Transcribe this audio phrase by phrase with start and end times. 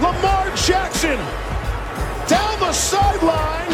[0.00, 1.16] Lamar Jackson
[2.26, 3.70] down the sideline.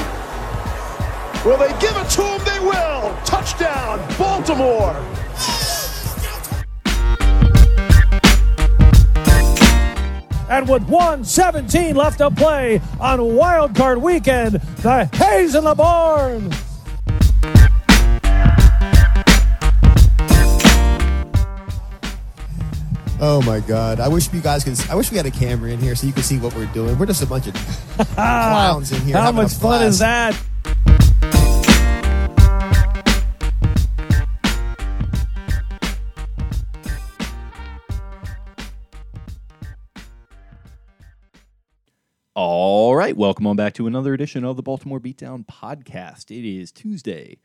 [1.46, 2.44] Will they give it to him?
[2.44, 3.16] They will.
[3.24, 4.94] Touchdown, Baltimore.
[10.50, 16.50] And with 117 left to play on Wild Card Weekend, the Hayes in the barn.
[23.22, 24.00] Oh my god!
[24.00, 24.80] I wish you guys could.
[24.88, 26.98] I wish we had a camera in here so you could see what we're doing.
[26.98, 27.54] We're just a bunch of
[28.14, 29.18] clowns in here.
[29.18, 30.34] How much fun is that?
[42.34, 46.30] All right, welcome on back to another edition of the Baltimore Beatdown podcast.
[46.30, 47.36] It is Tuesday,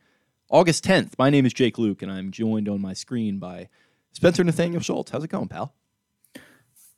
[0.48, 1.18] August 10th.
[1.18, 3.68] My name is Jake Louque, and I'm joined on my screen by
[4.16, 5.10] Spencer Nathaniel Schultz.
[5.10, 5.74] How's it going, pal?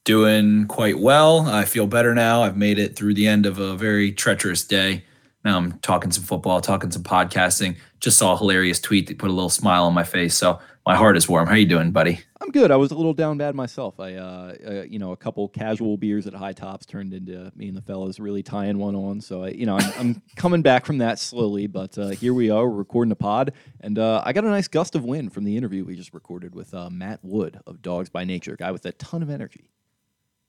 [0.04, 1.48] Doing quite well.
[1.48, 2.44] I feel better now.
[2.44, 5.02] I've made it through the end of a very treacherous day.
[5.44, 7.76] Now I'm talking some football, talking some podcasting.
[7.98, 10.36] Just saw a hilarious tweet that put a little smile on my face.
[10.36, 11.46] So my heart is warm.
[11.46, 12.18] How are you doing, buddy?
[12.40, 12.70] I'm good.
[12.70, 14.00] I was a little down bad myself.
[14.00, 17.68] I, uh, uh, you know, a couple casual beers at High Tops turned into me
[17.68, 19.20] and the fellas really tying one on.
[19.20, 22.48] So, I, you know, I'm, I'm coming back from that slowly, but uh, here we
[22.48, 22.66] are.
[22.66, 25.58] We're recording a pod, and uh, I got a nice gust of wind from the
[25.58, 28.86] interview we just recorded with uh, Matt Wood of Dawgs by Nature, a guy with
[28.86, 29.68] a ton of energy.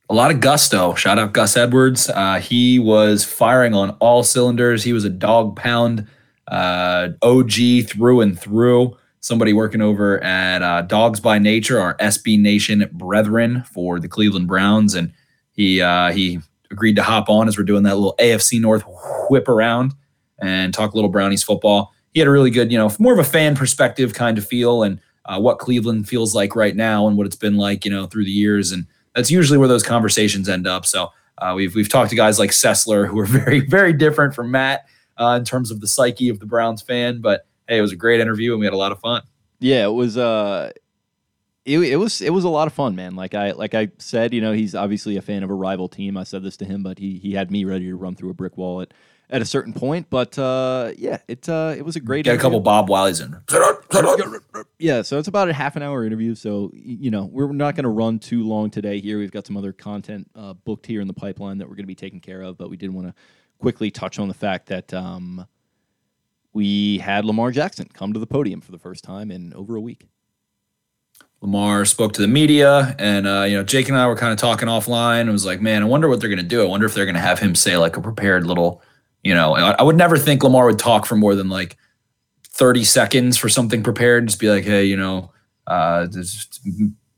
[0.09, 0.93] A lot of gusto.
[0.93, 2.09] Shout out Gus Edwards.
[2.09, 4.85] Uh, he was firing on all cylinders.
[4.85, 6.07] He was a Dawg Pound
[6.47, 7.51] uh, OG
[7.87, 8.95] through and through.
[9.21, 14.47] Somebody working over at uh, Dawgs by Nature, our SB Nation brethren for the Cleveland
[14.47, 15.11] Browns, and
[15.51, 16.39] he uh, he
[16.71, 18.83] agreed to hop on as we're doing that little AFC North
[19.29, 19.93] whip around
[20.39, 21.93] and talk a little Brownies football.
[22.13, 24.83] He had a really good, you know, more of a fan perspective kind of feel
[24.83, 28.07] and uh, what Cleveland feels like right now and what it's been like, you know,
[28.07, 28.71] through the years.
[28.71, 30.85] And that's usually where those conversations end up.
[30.85, 34.51] So uh, we've we've talked to guys like Sessler who are very very different from
[34.51, 34.85] Matt
[35.17, 37.21] uh, in terms of the psyche of the Browns fan.
[37.21, 39.21] But hey, it was a great interview and we had a lot of fun.
[39.59, 40.17] Yeah, it was.
[40.17, 40.71] Uh,
[41.65, 43.15] it, it was it was a lot of fun, man.
[43.15, 46.17] Like I like I said, you know, he's obviously a fan of a rival team.
[46.17, 48.33] I said this to him, but he he had me ready to run through a
[48.33, 48.93] brick wall at,
[49.29, 50.09] at a certain point.
[50.09, 52.25] But uh, yeah, it uh, it was a great.
[52.25, 53.37] Get a couple Bob Wileys in.
[54.79, 56.33] Yeah, so it's about a half an hour interview.
[56.33, 58.99] So you know, we're not going to run too long today.
[58.99, 61.83] Here, we've got some other content uh, booked here in the pipeline that we're going
[61.83, 62.57] to be taking care of.
[62.57, 63.13] But we did want to
[63.59, 65.45] quickly touch on the fact that um,
[66.53, 69.81] we had Lamar Jackson come to the podium for the first time in over a
[69.81, 70.07] week.
[71.41, 74.39] Lamar spoke to the media, and uh, you know, Jake and I were kind of
[74.39, 75.21] talking offline.
[75.21, 76.61] and was like, man, I wonder what they're going to do.
[76.61, 78.81] I wonder if they're going to have him say like a prepared little,
[79.23, 81.77] you know, I, I would never think Lamar would talk for more than like
[82.49, 84.27] thirty seconds for something prepared.
[84.27, 85.31] Just be like, hey, you know,
[85.67, 86.49] uh, this,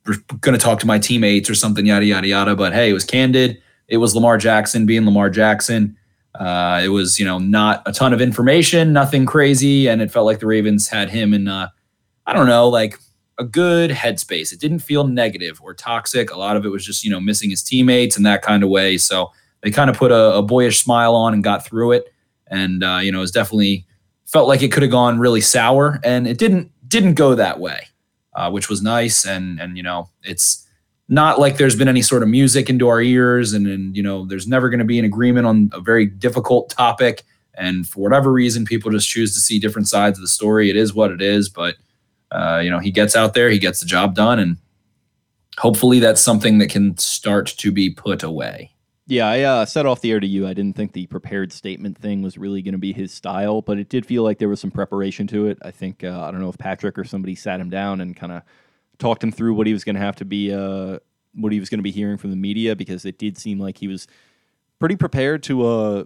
[0.06, 2.56] we're going to talk to my teammates or something, yada yada yada.
[2.56, 3.60] But hey, it was candid.
[3.88, 5.98] It was Lamar Jackson being Lamar Jackson.
[6.42, 10.26] Uh, it was, you know, not a ton of information, nothing crazy, and it felt
[10.26, 11.70] like the Ravens had him in, uh,
[12.26, 12.98] I don't know, like
[13.38, 14.52] a good headspace.
[14.52, 16.32] It didn't feel negative or toxic.
[16.32, 18.70] A lot of it was just, you know, missing his teammates and that kind of
[18.70, 18.98] way.
[18.98, 19.32] So
[19.62, 22.12] they kind of put a, a boyish smile on and got through it.
[22.48, 23.86] And uh, you know, it was definitely
[24.26, 27.88] felt like it could have gone really sour, and it didn't didn't go that way,
[28.36, 29.26] uh, which was nice.
[29.26, 30.68] And and you know, it's
[31.12, 34.26] not like there's been any sort of music into our ears, and and you know,
[34.26, 37.24] there's never going to be an agreement on a very difficult topic.
[37.54, 40.70] And for whatever reason, people just choose to see different sides of the story.
[40.70, 41.76] It is what it is, but
[42.32, 44.58] uh, you know, he gets out there, he gets the job done, and
[45.58, 48.72] hopefully that's something that can start to be put away.
[49.08, 51.98] Yeah, I uh, said off the air to you, I didn't think the prepared statement
[51.98, 54.62] thing was really going to be his style, but it did feel like there was
[54.62, 55.58] some preparation to it.
[55.62, 58.32] I think, uh, I don't know if Patrick or somebody sat him down and kind
[58.32, 58.44] of
[59.02, 61.00] talked him through what he was going to have to be, uh,
[61.34, 63.78] what he was going to be hearing from the media, because it did seem like
[63.80, 64.08] he was
[64.80, 66.04] pretty prepared to uh,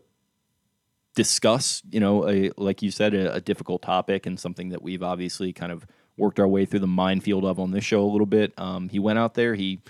[1.15, 5.03] discuss, you know, a, like you said, a, a, difficult topic and something that we've
[5.03, 5.85] obviously kind of
[6.17, 8.53] worked our way through the minefield of on this show a little bit.
[8.57, 9.81] Um, he went out there, he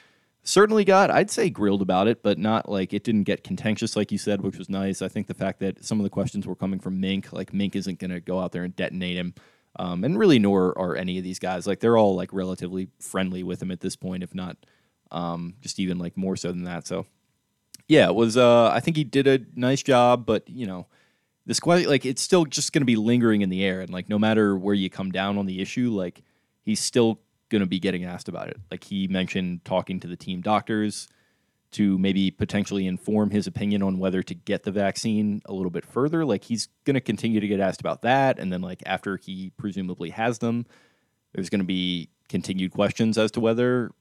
[0.43, 4.11] certainly got, I'd say, grilled about it, but not like it didn't get contentious, like
[4.11, 5.01] you said, which was nice.
[5.01, 7.75] I think the fact that some of the questions were coming from Mink, like Mink
[7.75, 9.33] isn't going to go out there and detonate him.
[9.77, 11.67] Um, and really, nor are any of these guys.
[11.67, 14.57] Like they're all like relatively friendly with him at this point, if not
[15.11, 16.87] um, just even like more so than that.
[16.87, 17.05] So,
[17.87, 18.37] yeah, it was.
[18.37, 20.87] Uh, I think he did a nice job, but you know,
[21.45, 24.09] this question, like it's still just going to be lingering in the air, and like
[24.09, 26.21] no matter where you come down on the issue, like
[26.61, 27.19] he's still
[27.49, 28.57] going to be getting asked about it.
[28.71, 31.07] Like he mentioned, talking to the team doctors
[31.75, 35.85] to maybe potentially inform his opinion on whether to get the vaccine a little bit
[35.85, 36.25] further.
[36.25, 38.39] Like he's going to continue to get asked about that.
[38.39, 40.65] And then, like, after he presumably has them,
[41.33, 43.91] there's going to be continued questions as to whether.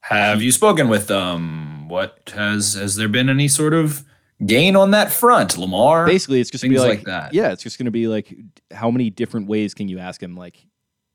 [0.00, 1.88] Have you spoken with them?
[1.88, 4.04] What has has there been any sort of
[4.44, 6.06] gain on that front, Lamar?
[6.06, 7.34] Basically, it's just things like, like that.
[7.34, 8.34] Yeah, it's just going to be like,
[8.72, 10.36] how many different ways can you ask him?
[10.36, 10.66] Like,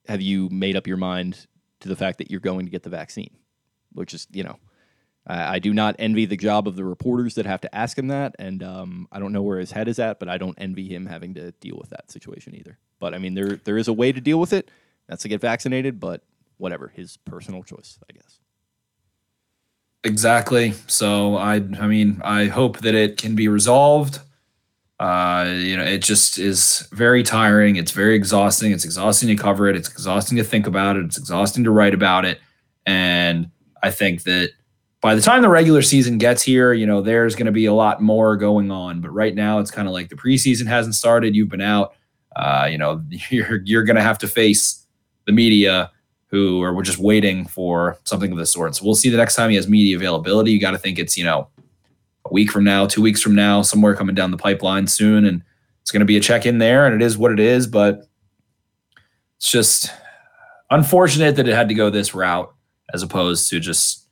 [0.07, 1.47] have you made up your mind
[1.81, 3.31] to the fact that you're going to get the vaccine?
[3.91, 4.57] Which is, you know,
[5.27, 8.07] I, I do not envy the job of the reporters that have to ask him
[8.07, 10.87] that, and um, I don't know where his head is at, but I don't envy
[10.87, 12.77] him having to deal with that situation either.
[12.99, 14.69] But I mean, there there is a way to deal with it.
[15.07, 16.23] That's to get vaccinated, but
[16.57, 18.39] whatever, his personal choice, I guess.
[20.03, 20.73] Exactly.
[20.87, 24.19] So I I mean, I hope that it can be resolved.
[24.97, 27.75] Uh, you know, it just is very tiring.
[27.75, 28.71] It's very exhausting.
[28.71, 29.75] It's exhausting to cover it.
[29.75, 31.03] It's exhausting to think about it.
[31.05, 32.39] It's exhausting to write about it.
[32.85, 33.51] And
[33.83, 34.51] I think that
[35.05, 37.73] by the time the regular season gets here, you know, there's going to be a
[37.73, 39.01] lot more going on.
[39.01, 41.35] But right now, it's kind of like the preseason hasn't started.
[41.35, 41.93] You've been out.
[42.35, 44.83] Uh, you know, you're you're going to have to face
[45.27, 45.91] the media
[46.31, 48.75] who are just waiting for something of the sort.
[48.75, 50.51] So we'll see the next time he has media availability.
[50.51, 51.49] You got to think it's you know
[52.25, 55.43] a week from now, two weeks from now, somewhere coming down the pipeline soon, and
[55.83, 57.67] it's going to be a check in there, and it is what it is.
[57.67, 58.07] But
[59.37, 59.91] it's just
[60.71, 62.51] unfortunate that it had to go this route
[62.91, 64.04] as opposed to just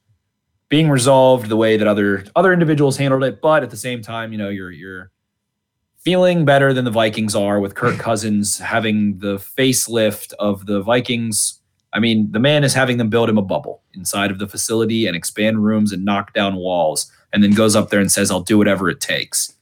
[0.73, 3.39] being resolved the way that other other individuals handled it.
[3.41, 5.11] But at the same time, you know, you're you're
[5.99, 11.59] feeling better than the Vikings are with Kirk Cousins having the facelift of the Vikings.
[11.93, 15.05] I mean, the man is having them build him a bubble inside of the facility
[15.05, 18.41] and expand rooms and knock down walls, and then goes up there and says, "I'll
[18.41, 19.53] do whatever it takes."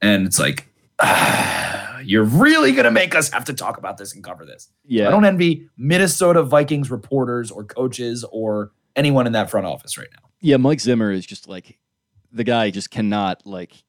[0.00, 0.68] And it's like,
[1.00, 4.68] ah, you're really gonna make us have to talk about this and cover this.
[4.86, 9.98] Yeah, I don't envy Minnesota Vikings reporters or coaches or anyone in that front office
[9.98, 10.28] right now.
[10.42, 11.78] Yeah, Mike Zimmer is just like
[12.32, 13.84] the guy just cannot like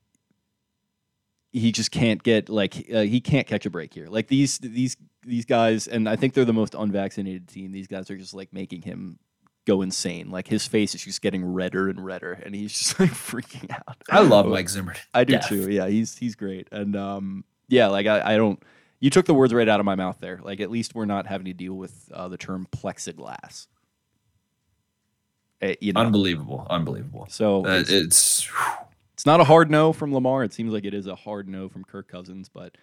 [1.51, 4.07] he just can't get like uh, he can't catch a break here.
[4.07, 4.95] Like these these
[5.25, 7.71] these guys, and I think they're the most unvaccinated team.
[7.71, 9.19] These guys are just like making him
[9.65, 10.29] go insane.
[10.29, 13.97] Like his face is just getting redder and redder, and he's just like freaking out.
[14.09, 14.95] I love Mike Zimmer.
[15.13, 15.71] I do too.
[15.71, 18.61] Yeah, he's he's great, and um, yeah, like I, I don't.
[18.99, 20.39] You took the words right out of my mouth there.
[20.41, 23.67] Like at least we're not having to deal with uh, the term plexiglass.
[25.63, 26.01] Uh, you know.
[26.01, 27.25] Unbelievable, unbelievable.
[27.29, 28.49] So uh, it's it's,
[29.13, 30.43] it's not a hard no from Lamar.
[30.43, 32.75] It seems like it is a hard no from Kirk Cousins, but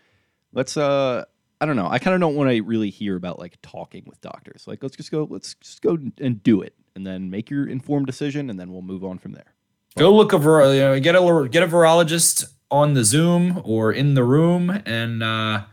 [0.53, 1.25] let's uh
[1.61, 1.88] I don't know.
[1.88, 4.65] I kind of don't want to really hear about like talking with doctors.
[4.67, 8.06] Like let's just go let's just go and do it and then make your informed
[8.06, 9.55] decision and then we'll move on from there.
[9.99, 14.14] Go look over you know, get a get a virologist on the Zoom or in
[14.14, 15.64] the room and uh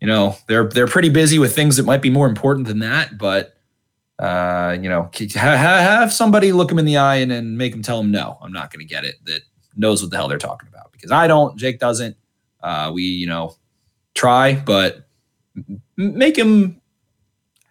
[0.00, 3.18] you know, they're they're pretty busy with things that might be more important than that,
[3.18, 3.54] but
[4.20, 7.96] uh, you know, have somebody look them in the eye and, and make them tell
[7.98, 9.16] them no, I'm not going to get it.
[9.24, 9.40] That
[9.76, 11.56] knows what the hell they're talking about because I don't.
[11.58, 12.16] Jake doesn't.
[12.62, 13.56] Uh, we, you know,
[14.14, 15.08] try, but
[15.96, 16.79] make him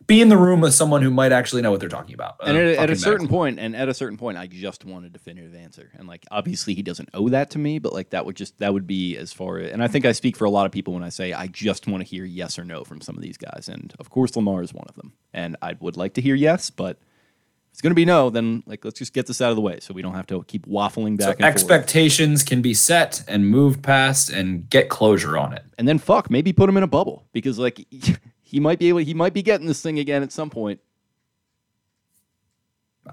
[0.10, 2.36] be in the room with someone who might actually know what they're talking about.
[2.44, 5.06] And uh, at, at, a certain point, and at a certain point, I just want
[5.06, 5.92] a definitive answer.
[5.94, 8.74] And like, obviously, he doesn't owe that to me, but like, that would just that
[8.74, 9.60] would be as far.
[9.60, 11.88] And I think I speak for a lot of people when I say I just
[11.88, 13.70] want to hear yes or no from some of these guys.
[13.72, 15.13] And of course, Lamar is one of them.
[15.32, 18.63] And I would like to hear yes, but if it's going to be no, then
[18.66, 20.66] like let's just get this out of the way so we don't have to keep
[20.66, 21.38] waffling back.
[21.38, 22.50] So expectations forth.
[22.50, 25.63] can be set and moved past and get closure on it.
[25.78, 27.86] And then fuck, maybe put him in a bubble because like.
[28.50, 28.98] he might be able.
[29.00, 30.79] He might be getting this thing again at some point.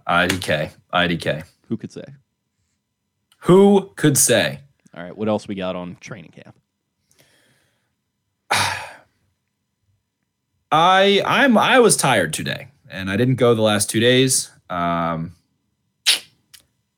[0.08, 1.44] IDK, IDK.
[1.68, 2.04] Who could say?
[3.40, 4.60] Who could say?
[4.96, 5.14] All right.
[5.14, 6.56] What else we got on training camp?
[10.72, 14.50] I I'm I was tired today, and I didn't go the last two days.
[14.70, 15.36] Um,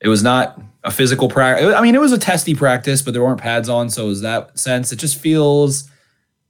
[0.00, 1.74] it was not a physical practice.
[1.74, 4.20] I mean, it was a testy practice, but there weren't pads on, so it was
[4.20, 4.92] that sense.
[4.92, 5.90] It just feels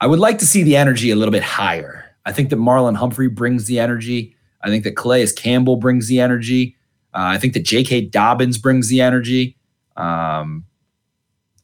[0.00, 2.04] I would like to see the energy a little bit higher.
[2.24, 4.36] I think that Marlon Humphrey brings the energy.
[4.62, 6.76] I think that Calais Campbell brings the energy.
[7.14, 8.02] Uh, I think that J.K.
[8.02, 9.56] Dobbins brings the energy.
[9.96, 10.64] Um,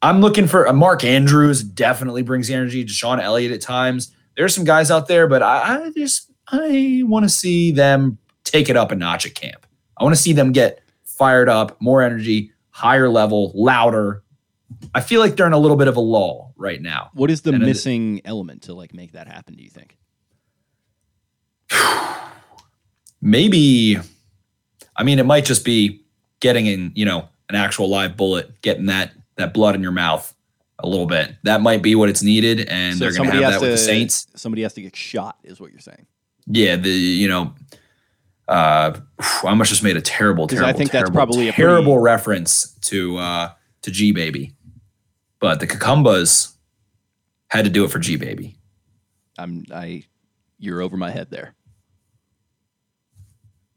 [0.03, 1.63] I'm looking for uh, Mark Andrews.
[1.63, 2.85] Definitely brings the energy.
[2.85, 4.15] DeShon Elliott at times.
[4.37, 8.69] There's some guys out there, but I, I just I want to see them take
[8.69, 9.67] it up a notch at camp.
[9.97, 14.24] I want to see them get fired up, more energy, higher level, louder.
[14.95, 17.11] I feel like they're in a little bit of a lull right now.
[17.15, 19.55] What is the And it- missing element to like make that happen?
[19.57, 19.97] Do you think?
[23.21, 23.99] maybe
[24.97, 26.05] i mean it might just be
[26.41, 30.35] getting in you know an actual live bullet getting that that blood in your mouth
[30.81, 33.53] a little bit that might be what it's needed and So they're going to have
[33.53, 36.07] that with the saints Somebody has to get shot, is what you're saying.
[36.47, 37.55] yeah the you know
[38.49, 41.63] uh i almost just made a terrible terrible I think that's terrible, probably a pretty-
[41.67, 43.53] terrible reference to uh
[43.85, 44.55] to g baby
[45.41, 46.55] but the Kekambas
[47.49, 48.59] had to do it for g baby
[49.39, 50.05] I'm I.
[50.59, 51.55] You're over my head there.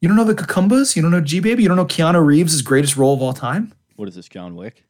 [0.01, 2.61] you don't know the Kekambas you don't know g baby you don't know keanu reeves'
[2.61, 4.83] greatest role of all time What is this, John Wick?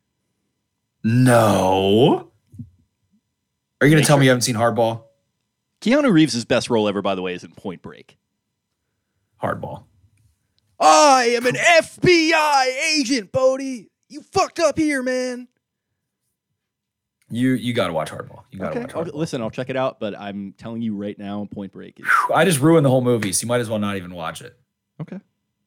[1.04, 2.32] No.
[3.80, 5.04] Are you going to tell me you haven't seen Hardball?
[5.82, 8.18] Keanu Reeves' best role ever, by the way, is in Point Break.
[9.42, 9.84] Hardball.
[10.80, 13.90] I am an FBI agent, Bodhi.
[14.10, 15.48] You fucked up here, man.
[17.30, 18.44] You you got to watch Hardball.
[18.52, 19.14] You got to Okay, watch I'll- Hardball.
[19.16, 22.46] listen, I'll check it out, but I'm telling you right now, Point Break is I
[22.46, 24.58] just ruined the whole movie, so you might as well not even watch it.
[25.02, 25.20] okay.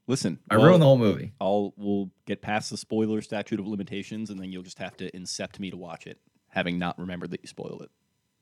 [0.07, 1.33] Listen, I well, ruined the whole movie.
[1.41, 5.11] I'll we'll get past the spoiler statute of limitations, and then you'll just have to
[5.13, 6.19] incept me to watch it,
[6.49, 7.91] having not remembered that you spoiled it.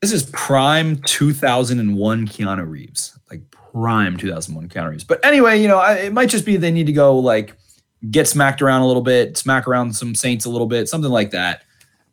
[0.00, 5.04] This is prime 2001 Keanu Reeves, like prime 2001 Keanu Reeves.
[5.04, 7.56] But anyway, you know, I, it might just be they need to go like
[8.10, 11.30] get smacked around a little bit, smack around some Saints a little bit, something like
[11.30, 11.62] that.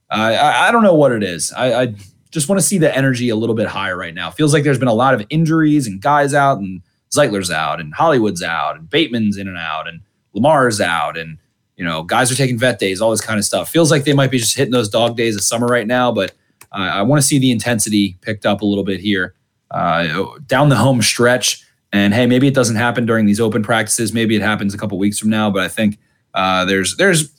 [0.10, 1.52] Uh, I, I don't know what it is.
[1.54, 1.96] I, I
[2.32, 4.30] just want to see the energy a little bit higher right now.
[4.30, 6.82] Feels like there's been a lot of injuries and guys out, and
[7.16, 10.02] Zeitler's out, and Hollywood's out, and Bateman's in and out, and
[10.34, 11.38] Lamar's out, and
[11.78, 13.70] you know, guys are taking vet days, all this kind of stuff.
[13.70, 16.32] Feels like they might be just hitting those dog days of summer right now, but
[16.72, 19.34] uh, I want to see the intensity picked up a little bit here
[19.72, 21.65] uh, down the home stretch.
[21.96, 24.12] And hey, maybe it doesn't happen during these open practices.
[24.12, 25.50] Maybe it happens a couple weeks from now.
[25.50, 25.98] But I think
[26.34, 27.32] uh, there's there's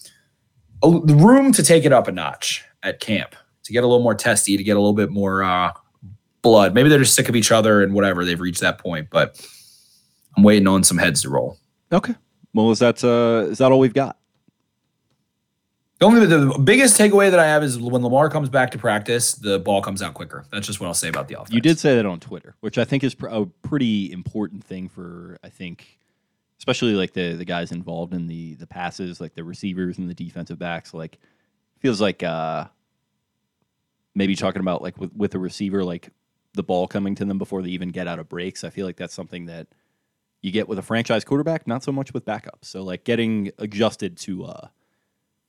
[0.83, 4.15] a, room to take it up a notch at camp to get a little more
[4.15, 5.73] testy, to get a little bit more uh,
[6.41, 6.73] blood.
[6.73, 8.25] Maybe they're just sick of each other and whatever.
[8.25, 9.09] They've reached that point.
[9.11, 9.39] But
[10.39, 11.59] I'm waiting on some heads to roll.
[11.93, 12.15] Okay.
[12.55, 14.17] Well, is that uh, is that all we've got?
[15.99, 19.33] The only the biggest takeaway that I have is when Lamar comes back to practice,
[19.33, 20.45] the ball comes out quicker.
[20.53, 21.55] That's just what I'll say about the offense.
[21.55, 24.91] You did say that on Twitter, which I think is pr- a pretty important thing
[24.91, 25.99] for I think,
[26.59, 30.15] especially like the the guys involved in the the passes, like the receivers and the
[30.15, 30.93] defensive backs.
[30.93, 31.19] Like
[31.79, 32.67] feels like uh
[34.15, 36.11] maybe talking about like with with a receiver, like
[36.53, 38.65] the ball coming to them before they even get out of breaks.
[38.65, 39.69] I feel like that's something that
[40.43, 42.65] you get with a franchise quarterback, not so much with backups.
[42.65, 44.69] So like getting adjusted to uh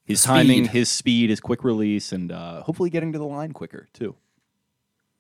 [0.08, 3.88] his timing, his speed, his quick release, and uh, hopefully getting to the line quicker
[3.94, 4.16] too.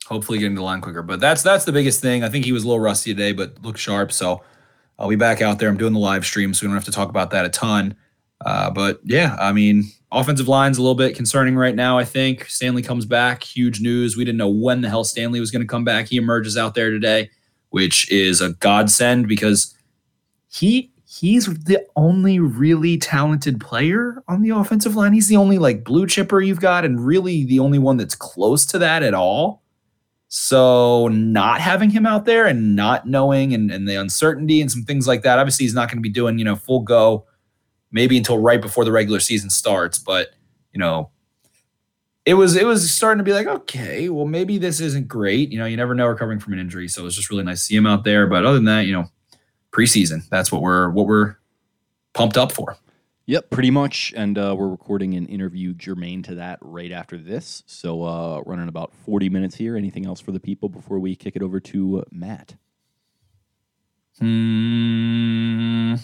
[0.07, 1.03] hopefully getting to the line quicker.
[1.03, 2.23] But that's that's the biggest thing.
[2.23, 4.11] I think he was a little rusty today, but looked sharp.
[4.11, 4.41] So
[4.97, 5.69] I'll be back out there.
[5.69, 7.95] I'm doing the live stream, so we don't have to talk about that a ton.
[8.45, 11.97] Uh, but yeah, I mean, offensive line's a little bit concerning right now.
[11.97, 13.43] I think Stanley comes back.
[13.43, 14.15] Huge news.
[14.15, 16.07] We didn't know when the hell Stanley was going to come back.
[16.07, 17.29] He emerges out there today,
[17.71, 19.75] which is a godsend because
[20.49, 25.13] he he's the only really talented player on the offensive line.
[25.13, 28.65] He's the only like blue chipper you've got, and really the only one that's close
[28.67, 29.63] to that at all.
[30.27, 34.83] So not having him out there and not knowing and, and the uncertainty and some
[34.83, 35.39] things like that.
[35.39, 37.25] Obviously, he's not going to be doing, you know, full go
[37.89, 39.97] maybe until right before the regular season starts.
[39.97, 40.31] But,
[40.73, 41.09] you know,
[42.25, 45.53] it was it was starting to be like, okay, well, maybe this isn't great.
[45.53, 46.89] You know, you never know recovering from an injury.
[46.89, 48.27] So it was just really nice to see him out there.
[48.27, 49.05] But other than that, you know,
[49.77, 51.35] preseason, that's what we're what we're
[52.13, 52.77] pumped up for.
[53.27, 54.13] Yep, pretty much.
[54.15, 57.61] And uh, we're recording an interview germane to that right after this.
[57.67, 59.75] So, uh, running about 40 minutes here.
[59.75, 62.55] Anything else for the people before we kick it over to Matt?
[64.19, 65.95] Hmm,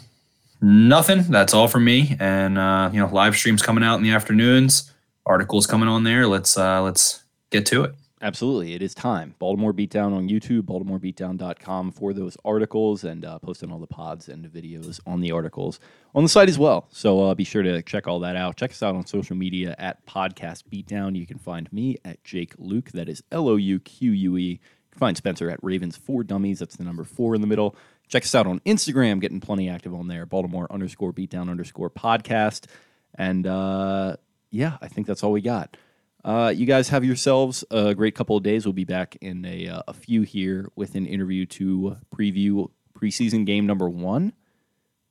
[0.62, 1.24] nothing.
[1.24, 2.18] That's all from me.
[2.20, 4.92] And uh, you know, live streams coming out in the afternoons.
[5.25, 6.27] Articles coming on there.
[6.27, 7.96] Let's uh, let's get to it.
[8.24, 8.74] Absolutely.
[8.74, 9.36] It is time.
[9.38, 14.46] Baltimore Beatdown on YouTube, baltimorebeatdown.com for those articles and uh, posting all the pods and
[14.46, 15.82] the videos on the articles
[16.15, 16.88] on the site as well.
[16.89, 18.56] So uh, be sure to check all that out.
[18.56, 21.18] Check us out on social media at Podcast Beatdown.
[21.18, 22.94] You can find me at Jake Louque.
[22.94, 24.42] That is L O U Q U E.
[24.51, 24.60] You
[24.92, 26.60] can find Spencer at Ravens for Dummies.
[26.60, 27.75] That's the number four in the middle.
[28.08, 30.25] Check us out on Instagram, getting plenty active on there.
[30.25, 32.68] Baltimore underscore beatdown underscore podcast.
[33.15, 34.15] And uh,
[34.50, 35.75] yeah, I think that's all we got.
[36.24, 38.65] Uh, you guys have yourselves a great couple of days.
[38.65, 43.46] We'll be back in a, uh, a few here with an interview to preview preseason
[43.46, 44.34] game number one.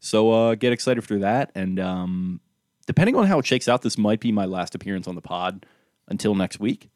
[0.01, 1.53] So uh, get excited for that.
[1.55, 2.41] And um,
[2.87, 5.67] depending on how it shakes out, this might be my last appearance on the pod
[6.09, 6.91] until next week.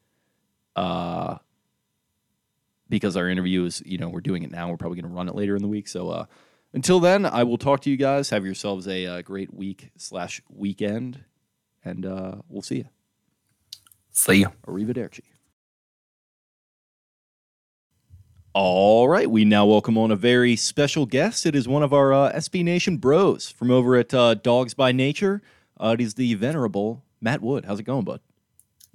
[0.75, 1.37] Uh,
[2.89, 4.71] because our interview is, you know, we're doing it now.
[4.71, 5.89] We're probably going to run it later in the week.
[5.89, 6.25] So uh,
[6.73, 8.31] until then, I will talk to you guys.
[8.31, 11.25] Have yourselves a uh, great week slash weekend,
[11.85, 12.96] and uh, we'll see you.
[14.17, 14.51] See you.
[14.67, 15.21] Arrivederci.
[18.55, 21.45] All right, we now welcome on a very special guest.
[21.45, 24.91] It is one of our uh, SB Nation bros from over at uh, Dawgs by
[24.91, 25.43] Nature.
[25.79, 27.67] Uh, it is the venerable Matt Wood.
[27.67, 28.21] How's it going, bud?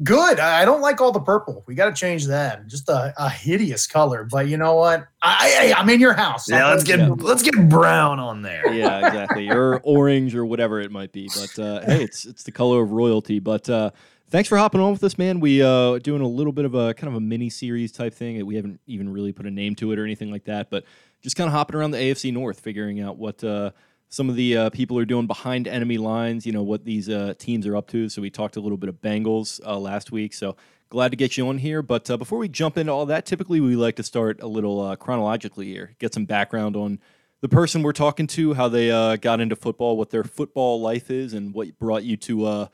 [0.03, 0.39] Good.
[0.39, 1.63] I don't like all the purple.
[1.67, 2.65] We got to change that.
[2.65, 4.23] Just a, a, hideous color.
[4.23, 5.05] But you know what?
[5.21, 6.49] I, I am in your house.
[6.49, 7.09] Yeah, let's get yeah.
[7.19, 8.63] let's get brown on there.
[8.73, 9.51] Yeah, exactly.
[9.51, 11.29] or orange or whatever it might be.
[11.35, 13.37] But uh, hey, it's it's the color of royalty.
[13.37, 13.91] But uh,
[14.31, 15.39] thanks for hopping on with us, man.
[15.39, 18.43] We uh doing a little bit of a kind of a mini series type thing.
[18.45, 20.69] We haven't even really put a name to it or anything like that.
[20.69, 20.85] But
[21.21, 23.43] just kind of hopping around the AFC North, figuring out what.
[23.43, 23.71] Uh,
[24.13, 27.33] some of the uh, people are doing behind enemy lines, you know, what these uh,
[27.39, 28.09] teams are up to.
[28.09, 30.33] So we talked a little bit of Bengals uh, last week.
[30.33, 30.57] So
[30.89, 31.81] glad to get you on here.
[31.81, 34.81] But uh, before we jump into all that, typically we like to start a little
[34.81, 36.99] uh, chronologically here, get some background on
[37.39, 41.33] the person we're talking to, how they got into football, what their football life is,
[41.33, 42.67] and what brought you to,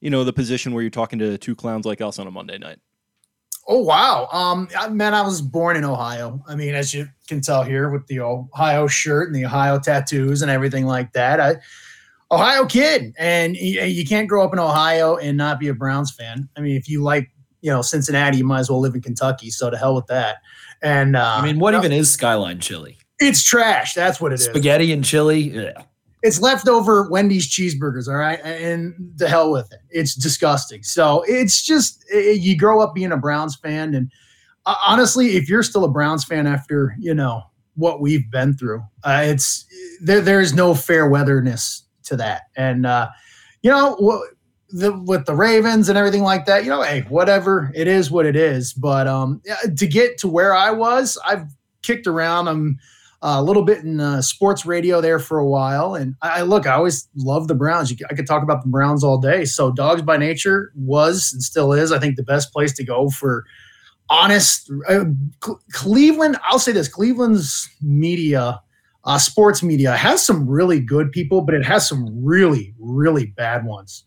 [0.00, 2.58] you know, the position where you're talking to two clowns like us on a Monday
[2.58, 2.78] night.
[3.68, 6.42] Oh wow, um, man, I was born in Ohio.
[6.48, 10.42] I mean, as you can tell here with the Ohio shirt and the Ohio tattoos
[10.42, 11.40] and everything like that.
[11.40, 11.56] I,
[12.32, 16.10] Ohio kid, and you, you can't grow up in Ohio and not be a Browns
[16.10, 16.48] fan.
[16.56, 17.28] I mean, if you like,
[17.60, 19.50] you know, Cincinnati, you might as well live in Kentucky.
[19.50, 20.38] So to hell with that.
[20.82, 22.98] And uh, I mean, what even is Skyline chili?
[23.18, 23.94] It's trash.
[23.94, 24.54] That's what it Spaghetti is.
[24.54, 25.40] Spaghetti and chili.
[25.40, 25.82] Yeah
[26.22, 29.80] it's leftover Wendy's cheeseburgers, all right, and the hell with it.
[29.90, 30.82] It's disgusting.
[30.82, 34.10] So it's just it, you grow up being a Browns fan, and
[34.66, 37.42] uh, honestly, if you're still a Browns fan after you know
[37.74, 39.64] what we've been through, uh, it's
[40.02, 40.20] there.
[40.20, 43.08] There's no fair weatherness to that, and uh,
[43.62, 44.22] you know
[44.72, 46.64] the, with the Ravens and everything like that.
[46.64, 48.72] You know, hey, whatever it is, what it is.
[48.72, 49.40] But um,
[49.76, 51.46] to get to where I was, I've
[51.82, 52.48] kicked around.
[52.48, 52.78] I'm
[53.22, 55.94] a little bit in uh, sports radio there for a while.
[55.94, 57.92] And I, look, I always love the Browns.
[58.10, 59.44] I could talk about the Browns all day.
[59.44, 63.10] So Dawgs by Nature was and still is, I think, the best place to go
[63.10, 63.44] for
[64.08, 65.04] honest uh,
[65.72, 66.38] Cleveland.
[66.44, 68.60] I'll say this: Cleveland's media.
[69.04, 73.64] Uh, sports media has some really good people, but it has some really, really bad
[73.64, 74.04] ones.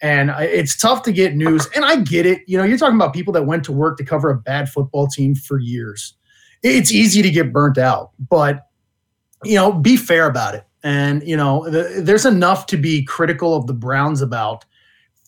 [0.00, 1.66] And it's tough to get news.
[1.74, 2.42] And I get it.
[2.46, 5.08] You know, you're talking about people that went to work to cover a bad football
[5.08, 6.14] team for years
[6.66, 8.68] it's easy to get burnt out, but
[9.44, 10.64] you know, be fair about it.
[10.82, 14.64] And you know, the, there's enough to be critical of the Browns about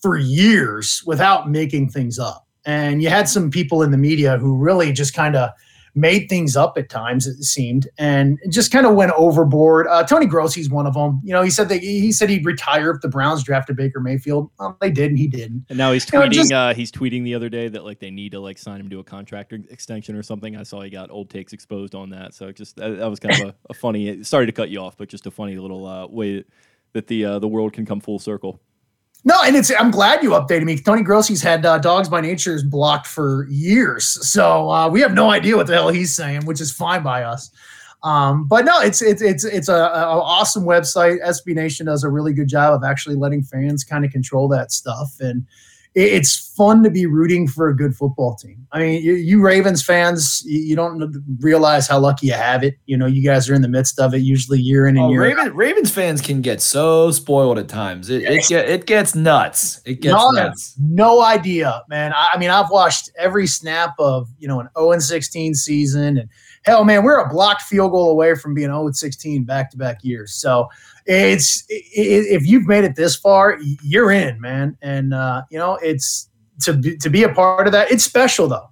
[0.00, 2.46] for years without making things up.
[2.64, 5.50] And you had some people in the media who really just kind of
[5.94, 9.86] made things up at times it seemed and just kind of went overboard.
[9.88, 12.90] Uh, tony grossi's one of them you know he said that he said he'd retire
[12.90, 14.50] if the browns drafted baker mayfield.
[14.58, 15.66] Well, they did and he didn't.
[15.68, 17.98] And now he's tweeting you know, just, uh, he's tweeting the other day that like
[17.98, 20.56] they need to like sign him to a contract extension or something.
[20.56, 23.42] I saw he got old takes exposed on that so just that, that was kind
[23.42, 26.06] of a, a, funny sorry to cut you off but just a funny little uh,
[26.06, 26.44] way
[26.92, 28.60] that the uh, the world can come full circle
[29.24, 30.78] no, and it's I'm glad you updated me.
[30.78, 35.30] Tony Grossi's had uh, Dawgs by Nature's blocked for years, so uh, we have no
[35.30, 37.50] idea what the hell he's saying, which is fine by us.
[38.04, 41.20] Um, but no, it's it's it's it's a, a, awesome website.
[41.24, 44.70] SB Nation does a really good job of actually letting fans kind of control that
[44.70, 45.44] stuff, and
[45.94, 48.66] it's fun to be rooting for a good football team.
[48.72, 52.76] I mean, you, you, Ravens fans, you don't realize how lucky you have it.
[52.86, 55.10] You know, you guys are in the midst of it usually year in and oh,
[55.10, 55.54] year Raven, out.
[55.56, 58.10] Ravens fans can get so spoiled at times.
[58.10, 59.80] It, it, get, it gets nuts.
[59.84, 60.74] It gets no, nuts.
[60.78, 62.12] No idea, man.
[62.12, 66.18] I, I mean, I've watched every snap of, you know, an 0 16 season.
[66.18, 66.28] And
[66.64, 70.04] hell, man, we're a blocked field goal away from being 0 16 back to back
[70.04, 70.34] years.
[70.34, 70.68] So,
[71.08, 74.76] it's if you've made it this far, you're in, man.
[74.82, 76.28] And uh, you know, it's
[76.60, 77.90] to be, to be a part of that.
[77.90, 78.68] It's special though.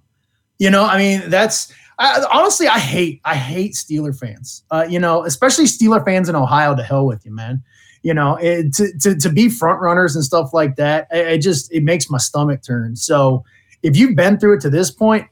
[0.59, 4.63] You know, I mean, that's I, honestly, I hate I hate Steeler fans.
[4.69, 6.75] Uh, you know, especially Steeler fans in Ohio.
[6.75, 7.63] To hell with you, man.
[8.03, 11.37] You know, it, to, to to be front runners and stuff like that, it, it
[11.39, 12.95] just it makes my stomach turn.
[12.95, 13.43] So
[13.81, 15.27] if you've been through it to this point,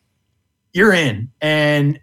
[0.75, 2.01] you're in and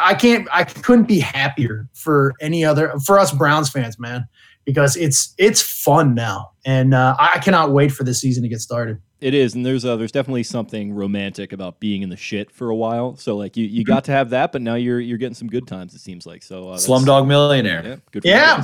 [0.00, 4.26] i can't i couldn't be happier for any other for us browns fans man
[4.64, 8.60] because it's it's fun now, and uh, I cannot wait for the season to get
[8.60, 9.00] started.
[9.20, 12.70] It is, and there's uh, there's definitely something romantic about being in the shit for
[12.70, 13.16] a while.
[13.16, 13.92] So like you, you mm-hmm.
[13.92, 15.94] got to have that, but now you're you're getting some good times.
[15.94, 16.70] It seems like so.
[16.70, 17.82] Uh, Slumdog Millionaire.
[17.84, 18.24] Yeah, good.
[18.24, 18.62] yeah.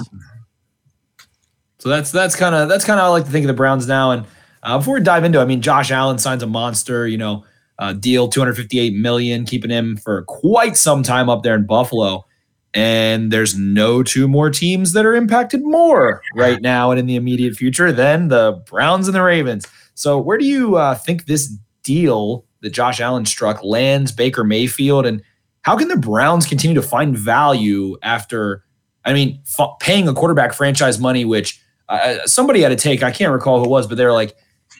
[1.78, 3.88] So that's that's kind of that's kind of I like to think of the Browns
[3.88, 4.10] now.
[4.10, 4.26] And
[4.62, 7.44] uh, before we dive into, I mean, Josh Allen signs a monster, you know,
[7.78, 12.26] uh, deal, 258 million, keeping him for quite some time up there in Buffalo.
[12.72, 17.16] And there's no two more teams that are impacted more right now and in the
[17.16, 19.66] immediate future than the Browns and the Ravens.
[19.94, 21.52] So, where do you uh, think this
[21.82, 25.22] deal that Josh Allen struck lands Baker Mayfield, and
[25.62, 28.64] how can the Browns continue to find value after?
[29.04, 33.02] I mean, f- paying a quarterback franchise money, which uh, somebody had to take.
[33.02, 34.36] I can't recall who it was, but they're like,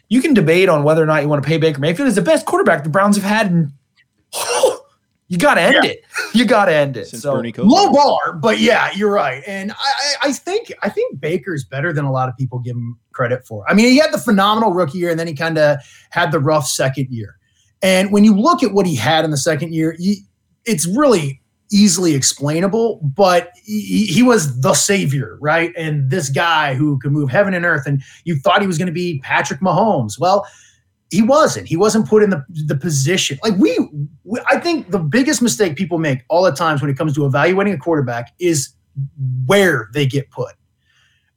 [0.08, 2.08] you can debate on whether or not you want to pay Baker Mayfield.
[2.08, 3.46] Is the best quarterback the Browns have had.
[3.46, 3.72] In,
[5.30, 5.90] you got to end yeah.
[5.90, 6.04] it.
[6.34, 7.06] You got to end it.
[7.06, 9.44] Since so low bar, but yeah, you're right.
[9.46, 12.98] And I, I think I think Baker's better than a lot of people give him
[13.12, 13.64] credit for.
[13.68, 15.78] I mean, he had the phenomenal rookie year, and then he kind of
[16.10, 17.38] had the rough second year.
[17.80, 20.24] And when you look at what he had in the second year, he,
[20.64, 21.40] it's really
[21.70, 25.72] easily explainable, but he, he, was the savior, right?
[25.76, 28.86] And this guy who could move heaven and earth, and you thought he was going
[28.86, 30.18] to be Patrick Mahomes.
[30.18, 30.44] Well,
[31.10, 31.66] he wasn't.
[31.66, 33.38] He wasn't put in the, the position.
[33.42, 33.76] Like we,
[34.24, 37.26] we, I think the biggest mistake people make all the times when it comes to
[37.26, 38.74] evaluating a quarterback is
[39.46, 40.54] where they get put.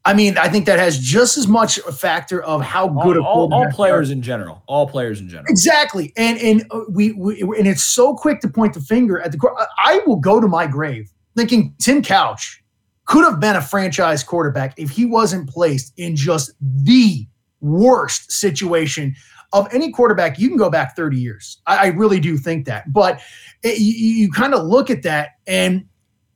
[0.06, 3.52] I mean, I think that has just as much a factor of how good all,
[3.52, 4.14] all, all players are.
[4.14, 5.46] in general, all players in general.
[5.50, 9.32] Exactly, and and uh, we, we and it's so quick to point the finger at
[9.32, 9.68] the.
[9.78, 12.62] I will go to my grave thinking Tim Couch
[13.06, 17.26] could have been a franchise quarterback if he wasn't placed in just the
[17.62, 19.16] worst situation
[19.54, 20.38] of any quarterback.
[20.38, 21.62] You can go back thirty years.
[21.66, 23.22] I, I really do think that, but
[23.62, 25.86] it, you, you kind of look at that and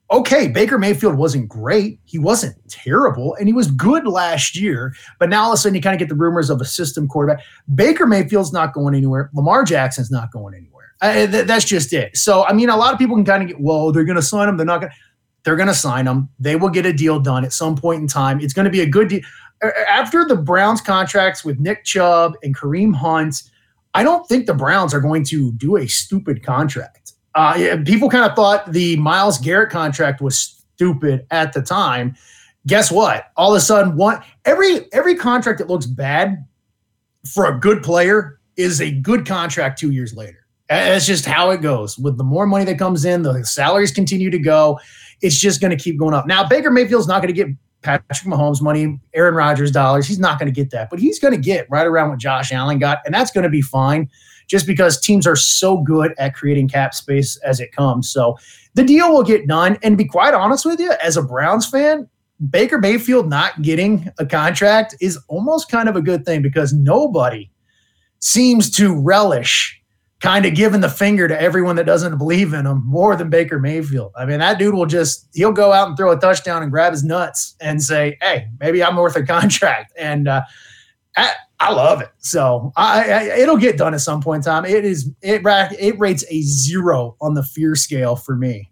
[0.10, 2.00] okay, Baker Mayfield wasn't great.
[2.06, 4.96] He wasn't terrible, and he was good last year.
[5.20, 7.08] But now all of a sudden, you kind of get the rumors of a system
[7.08, 7.44] quarterback.
[7.76, 9.30] Baker Mayfield's not going anywhere.
[9.34, 10.94] Lamar Jackson's not going anywhere.
[11.02, 12.16] Uh, th- that's just it.
[12.16, 14.22] So, I mean, a lot of people can kind of get, well, they're going to
[14.22, 14.58] sign him.
[14.58, 14.96] They're not going to.
[15.44, 16.28] They're going to sign him.
[16.40, 18.42] They will get a deal done at some point in time.
[18.42, 19.22] It's going to be a good deal.
[19.90, 23.44] After the Browns contracts with Nick Chubb and Kareem Hunt,
[23.94, 27.14] I don't think the Browns are going to do a stupid contract.
[27.36, 32.16] Uh, people kind of thought the Myles Garrett contract was stupid at the time.
[32.66, 33.32] Guess what?
[33.36, 36.46] All of a sudden, one every every contract that looks bad
[37.34, 40.48] for a good player is a good contract two years later.
[40.70, 41.98] That's just how it goes.
[41.98, 44.80] With the more money that comes in, the salaries continue to go.
[45.22, 46.28] It's just going to keep going up.
[46.28, 50.08] Now, Baker Mayfield's not going to get Patrick Mahomes money, Aaron Rodgers dollars.
[50.08, 52.52] He's not going to get that, but he's going to get right around what Josh
[52.52, 54.10] Allen got, and that's going to be fine
[54.48, 58.10] just because teams are so good at creating cap space as it comes.
[58.10, 58.38] So
[58.76, 59.78] the deal will get done.
[59.84, 62.08] And be quite honest with you, as a Browns fan,
[62.50, 67.50] Baker Mayfield not getting a contract is almost kind of a good thing because nobody
[68.20, 69.77] seems to relish
[70.20, 73.60] kind of giving the finger to everyone that doesn't believe in him more than Baker
[73.60, 74.12] Mayfield.
[74.18, 76.92] I mean, that dude will just he'll go out and throw a touchdown and grab
[76.92, 80.42] his nuts and say, "Hey, maybe I'm worth a contract." And uh,
[81.16, 82.10] I, I love it.
[82.20, 84.66] So I, I, it'll get done at some point in time.
[84.66, 88.72] It is it it rates a zero on the fear scale for me.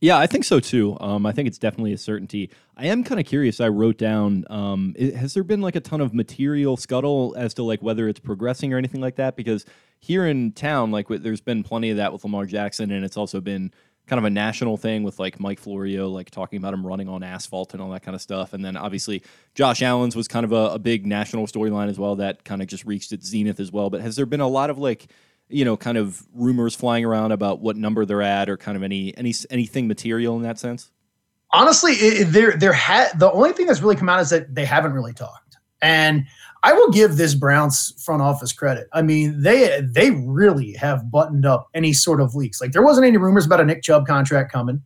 [0.00, 0.96] Yeah, I think so too.
[1.00, 2.50] Um, I think it's definitely a certainty.
[2.76, 3.60] I am kind of curious.
[3.60, 7.64] I wrote down: um, has there been like a ton of material scuttle as to
[7.64, 9.34] like whether it's progressing or anything like that?
[9.34, 9.64] Because
[9.98, 13.40] here in town, like there's been plenty of that with Lamar Jackson, and it's also
[13.40, 13.72] been
[14.08, 17.22] kind of a national thing with like Mike Florio, like talking about him running on
[17.22, 18.54] asphalt and all that kind of stuff.
[18.54, 19.22] And then obviously
[19.54, 22.68] Josh Allen's was kind of a, a big national storyline as well that kind of
[22.68, 23.90] just reached its zenith as well.
[23.90, 25.08] But has there been a lot of like,
[25.48, 28.82] you know, kind of rumors flying around about what number they're at or kind of
[28.82, 30.90] any any anything material in that sense?
[31.52, 34.64] Honestly, it, there there had the only thing that's really come out is that they
[34.64, 35.56] haven't really talked.
[35.80, 36.26] And
[36.62, 38.88] I will give this Browns front office credit.
[38.92, 42.60] I mean, they they really have buttoned up any sort of leaks.
[42.60, 44.82] Like there wasn't any rumors about a Nick Chubb contract coming.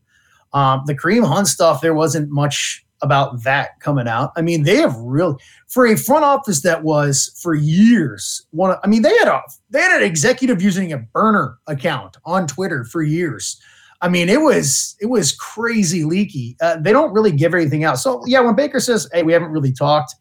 [0.53, 4.33] Um, the Kareem Hunt stuff, there wasn't much about that coming out.
[4.37, 5.37] I mean, they have really
[5.69, 8.47] for a front office that was for years.
[8.51, 12.17] One, Of, I mean, they had a they had an executive using a burner account
[12.25, 13.61] on Twitter for years.
[14.01, 16.57] I mean, it was it was crazy leaky.
[16.61, 17.99] Uh, they don't really give anything out.
[17.99, 20.15] So yeah, when Baker says, "Hey, we haven't really talked,"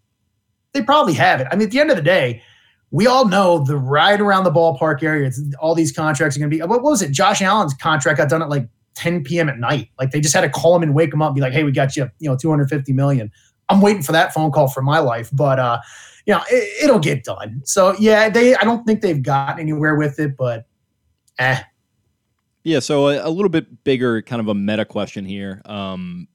[0.74, 1.48] They probably have it.
[1.52, 2.41] I mean, at the end of the day,
[2.91, 5.28] we all know the right around the ballpark area.
[5.28, 6.62] It's, all these contracts are going to be.
[6.63, 7.12] What, was it?
[7.12, 9.49] Josh Allen's contract got done at like 10 p.m.
[9.49, 9.89] at night.
[9.99, 11.63] Like they just had to call him and wake him up, and be like, "Hey,
[11.63, 13.32] we got you, you know, 250 million."
[13.69, 15.80] I'm waiting for that phone call for my life, but uh,
[16.25, 17.62] you know, it, it'll get done.
[17.65, 18.56] So yeah, they.
[18.56, 20.65] I don't think they've gotten anywhere with it, but
[21.39, 21.60] eh.
[22.63, 22.80] Yeah.
[22.80, 25.62] So a, a little bit bigger, kind of a meta question here.
[25.65, 26.27] Um,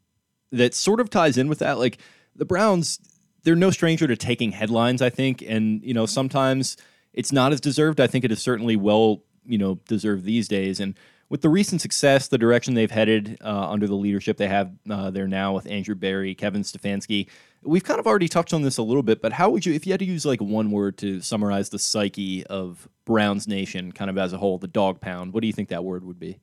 [0.53, 1.79] that sort of ties in with that.
[1.79, 1.99] Like
[2.35, 2.99] the Browns
[3.47, 6.77] they're no stranger to taking headlines, I think, and you know sometimes
[7.14, 8.01] it's not as deserved.
[8.01, 10.81] I think it is certainly well, you know, deserved these days.
[10.81, 14.73] And with the recent success, the direction they've headed uh, under the leadership they have
[14.89, 17.29] uh, there now with Andrew Berry, Kevin Stefanski,
[17.62, 19.21] we've kind of already touched on this a little bit.
[19.21, 21.79] But how would you, if you had to use like one word to summarize the
[21.79, 25.33] psyche of Browns Nation, kind of as a whole, the Dawg Pound?
[25.33, 26.39] What do you think that word would be?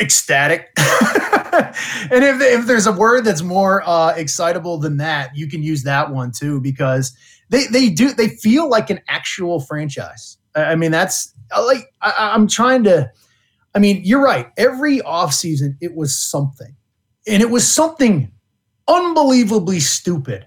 [0.00, 0.70] ecstatic.
[0.78, 5.82] and if, if there's a word that's more uh, excitable than that, you can use
[5.84, 7.12] that one too because
[7.50, 10.38] they they do they feel like an actual franchise.
[10.54, 13.10] I mean, that's like I, I'm trying to.
[13.74, 14.48] I mean, you're right.
[14.56, 16.74] Every offseason, it was something,
[17.26, 18.30] and it was something
[18.88, 20.46] unbelievably stupid.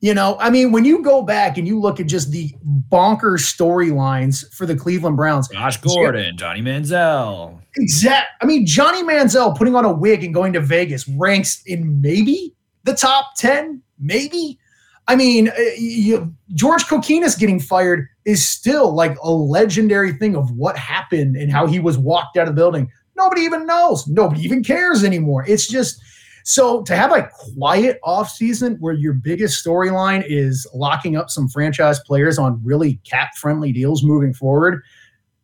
[0.00, 3.38] You know, I mean, when you go back and you look at just the bonker
[3.38, 7.58] storylines for the Cleveland Browns, Josh Gordon, Johnny Manziel.
[7.76, 8.28] Exact.
[8.42, 12.54] I mean, Johnny Manziel putting on a wig and going to Vegas ranks in maybe
[12.82, 14.58] the top 10, maybe.
[15.06, 20.50] I mean, uh, you, George Kokinis getting fired is still like a legendary thing of
[20.52, 22.90] what happened and how he was walked out of the building.
[23.16, 24.06] Nobody even knows.
[24.08, 25.44] Nobody even cares anymore.
[25.46, 26.00] It's just
[26.44, 32.00] so to have a quiet offseason where your biggest storyline is locking up some franchise
[32.00, 34.82] players on really cap friendly deals moving forward,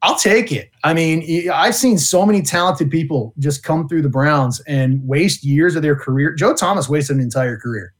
[0.02, 0.70] I'll take it.
[0.84, 5.44] I mean, I've seen so many talented people just come through the Browns and waste
[5.44, 6.34] years of their career.
[6.34, 7.92] Joe Thomas wasted an entire career.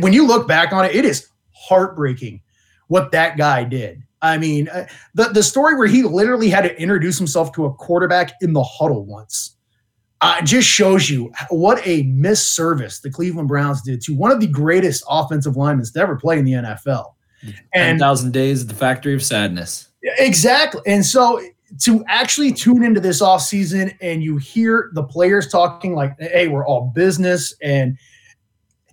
[0.00, 2.40] When you look back on it, it is heartbreaking
[2.88, 4.02] what that guy did.
[4.22, 7.72] I mean, uh, the the story where he literally had to introduce himself to a
[7.72, 9.56] quarterback in the huddle once
[10.20, 14.46] uh, just shows you what a misservice the Cleveland Browns did to one of the
[14.46, 17.14] greatest offensive linemen to ever play in the NFL.
[17.72, 19.88] And 10,000 days at the factory of sadness.
[20.02, 20.82] Exactly.
[20.86, 21.40] And so
[21.80, 26.66] to actually tune into this offseason and you hear the players talking like, hey, we're
[26.66, 27.54] all business.
[27.62, 27.96] And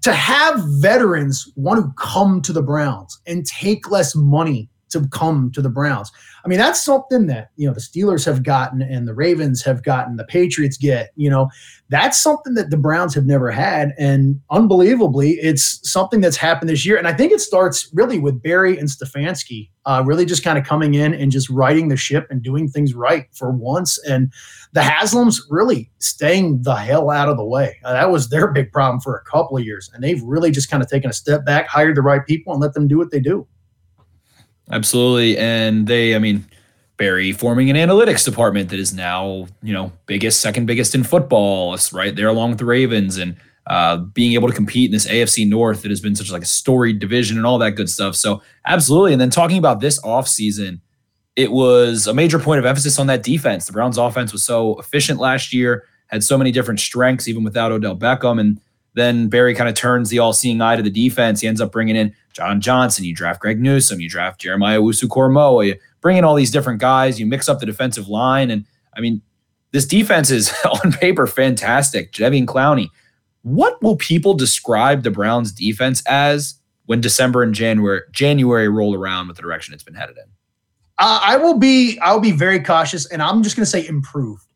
[0.07, 5.51] to have veterans want to come to the Browns and take less money to come
[5.53, 6.11] to the Browns.
[6.45, 9.83] I mean, that's something that, you know, the Steelers have gotten and the Ravens have
[9.83, 11.49] gotten, the Patriots get, you know,
[11.89, 13.93] that's something that the Browns have never had.
[13.97, 16.97] And unbelievably, it's something that's happened this year.
[16.97, 20.65] And I think it starts really with Berry and Stefanski uh, really just kind of
[20.65, 23.97] coming in and just righting the ship and doing things right for once.
[23.99, 24.31] And
[24.73, 27.77] the Haslams really staying the hell out of the way.
[27.85, 29.89] Uh, that was their big problem for a couple of years.
[29.93, 32.61] And they've really just kind of taken a step back, hired the right people, and
[32.61, 33.47] let them do what they do.
[34.71, 35.37] Absolutely.
[35.37, 36.45] And they, I mean,
[36.97, 41.77] Berry forming an analytics department that is now, you know, biggest, second biggest in football.
[41.93, 45.47] Right there along with the Ravens and uh, being able to compete in this AFC
[45.47, 48.15] North that has been such like a storied division and all that good stuff.
[48.15, 49.11] So absolutely.
[49.11, 50.79] And then talking about this offseason,
[51.35, 53.67] it was a major point of emphasis on that defense.
[53.67, 57.71] The Browns offense was so efficient last year, had so many different strengths, even without
[57.71, 58.39] Odell Beckham.
[58.39, 58.59] And
[58.97, 61.41] then Berry kind of turns the all-seeing eye to the defense.
[61.41, 63.05] He ends up bringing in John Johnson.
[63.05, 63.99] You draft Greg Newsom.
[63.99, 65.67] You draft Jeremiah Owusu-Koramoah.
[65.67, 67.19] You bring in all these different guys.
[67.19, 69.21] You mix up the defensive line, and I mean,
[69.71, 72.11] this defense is on paper fantastic.
[72.11, 72.89] Jadeveon Clowney.
[73.43, 76.55] What will people describe the Browns' defense as
[76.85, 80.23] when December and January January roll around with the direction it's been headed in?
[80.97, 83.87] Uh, I will be I will be very cautious, and I'm just going to say
[83.87, 84.46] improve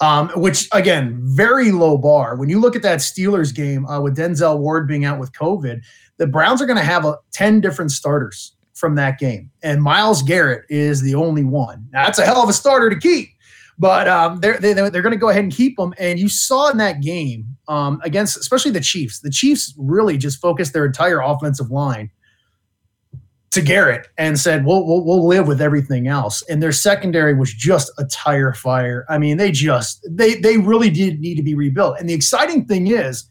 [0.00, 2.36] um, which again, very low bar.
[2.36, 5.82] When you look at that Steelers game uh, with Denzel Ward being out with COVID,
[6.18, 9.50] the Browns are going to have a, 10 different starters from that game.
[9.62, 11.88] And Myles Garrett is the only one.
[11.92, 13.30] Now, that's a hell of a starter to keep,
[13.78, 15.94] but um, they're, they, they're going to go ahead and keep them.
[15.98, 20.40] And you saw in that game um, against, especially the Chiefs, the Chiefs really just
[20.40, 22.10] focused their entire offensive line
[23.52, 27.52] to Garrett and said, "We'll, we'll we'll live with everything else." And their secondary was
[27.52, 29.06] just a tire fire.
[29.08, 31.98] I mean, they just they they really did need to be rebuilt.
[31.98, 33.24] And the exciting thing is,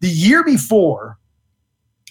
[0.00, 1.18] the year before,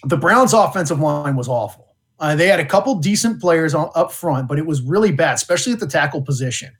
[0.04, 1.96] the Browns' offensive line was awful.
[2.20, 5.34] Uh, they had a couple decent players on, up front, but it was really bad,
[5.34, 6.72] especially at the tackle position.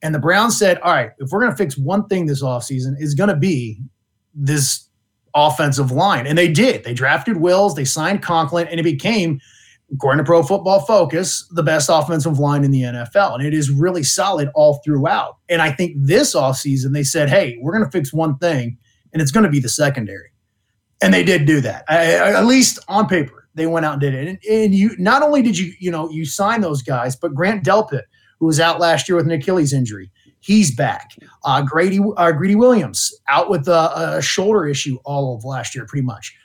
[0.00, 2.94] And the Browns said, "All right, if we're going to fix one thing this offseason,
[2.98, 3.80] it's going to be
[4.34, 4.88] this
[5.34, 6.84] offensive line." And they did.
[6.84, 9.40] They drafted Wills, they signed Conklin, and it became–
[9.92, 13.34] according to Pro Football Focus, the best offensive line in the NFL.
[13.34, 15.38] And it is really solid all throughout.
[15.48, 18.76] And I think this offseason, they said, hey, we're going to fix one thing,
[19.12, 20.30] and it's going to be the secondary.
[21.00, 23.48] And they did do that, I, at least on paper.
[23.54, 24.28] They went out and did it.
[24.28, 27.64] And, and, you not only did you, you know, you sign those guys, but Grant
[27.64, 28.02] Delpit,
[28.38, 31.10] who was out last year with an Achilles injury, he's back.
[31.44, 35.86] Uh, Grady, uh, Greedy Williams out with a, a shoulder issue all of last year,
[35.86, 36.36] pretty much.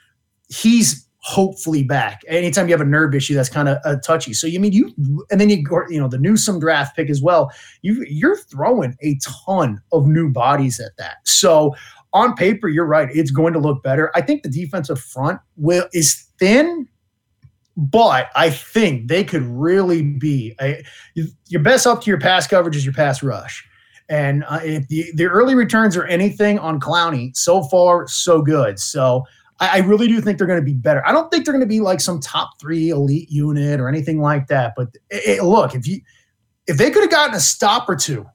[0.48, 2.20] He's hopefully back.
[2.28, 4.34] Anytime you have a nerve issue, that's kind of uh, touchy.
[4.34, 4.94] So you mean you,
[5.30, 7.50] and then you you know the Newsom draft pick as well.
[7.82, 11.16] You you're throwing a ton of new bodies at that.
[11.24, 11.74] So
[12.12, 13.08] on paper, you're right.
[13.12, 14.12] It's going to look better.
[14.14, 16.88] I think the defensive front will is thin.
[17.76, 20.84] But I think they could really be a,
[21.48, 23.68] your best up to your pass coverage is your pass rush.
[24.08, 28.78] And uh, if the, the early returns are anything on Clowney, so far, so good.
[28.78, 29.24] So
[29.60, 31.06] I, I really do think they're going to be better.
[31.06, 34.20] I don't think they're going to be like some top three elite unit or anything
[34.20, 34.74] like that.
[34.76, 36.00] But it, it, look, if you
[36.66, 38.26] if they could have gotten a stop or two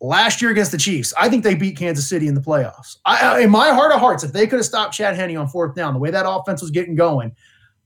[0.00, 2.96] last year against the Chiefs, I think they beat Kansas City in the playoffs.
[3.06, 5.74] I, in my heart of hearts, if they could have stopped Chad Henne on fourth
[5.74, 7.34] down, the way that offense was getting going,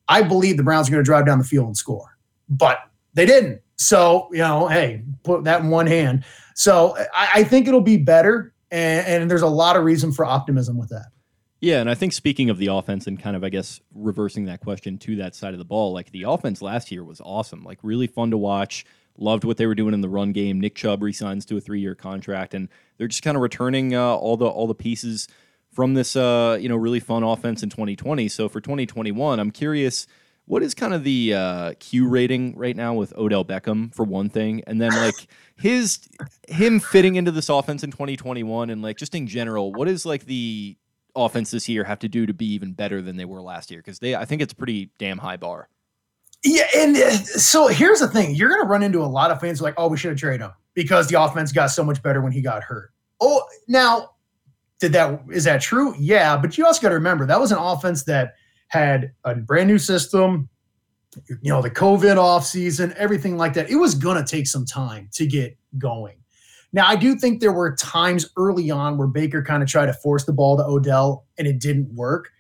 [0.09, 2.17] I believe the Browns are going to drive down the field and score.
[2.49, 2.79] But
[3.15, 3.63] they didn't.
[3.77, 6.25] So, you know, hey, put that in one hand.
[6.55, 8.53] So I, I think it'll be better.
[8.73, 11.07] And, and there's a lot of reason for optimism with that.
[11.61, 14.61] Yeah, and I think speaking of the offense and kind of, I guess, reversing that
[14.61, 17.79] question to that side of the ball, like the offense last year was awesome, like
[17.83, 18.87] really fun to watch.
[19.19, 20.59] Loved what they were doing in the run game.
[20.59, 24.39] Nick Chubb resigns to a three-year contract, and they're just kind of returning uh, all
[24.39, 25.29] the all the pieces
[25.71, 28.29] from this, uh, you know, really fun offense in 2020.
[28.29, 30.07] So for 2021, I'm curious,
[30.47, 34.31] what is kind of the uh, Q rating right now with Odell Beckham for one
[34.31, 35.99] thing, and then like his
[36.49, 40.25] him fitting into this offense in 2021, and like just in general, what is like
[40.25, 40.77] the
[41.15, 43.81] offense this year have to do to be even better than they were last year?
[43.81, 45.69] Because they, I think it's pretty damn high bar.
[46.43, 49.41] Yeah, and uh, so here's the thing: you're going to run into a lot of
[49.41, 52.23] fans like, "Oh, we should have traded him because the offense got so much better
[52.23, 54.11] when he got hurt." Oh, now
[54.79, 55.95] did that is that true?
[55.99, 58.35] Yeah, but you also got to remember that was an offense that
[58.69, 60.49] had a brand new system,
[61.29, 63.69] you know, the COVID off season, everything like that.
[63.69, 66.20] It was going to take some time to get going.
[66.73, 69.93] Now, I do think there were times early on where Baker kind of tried to
[69.95, 72.31] force the ball to Odell and it didn't work.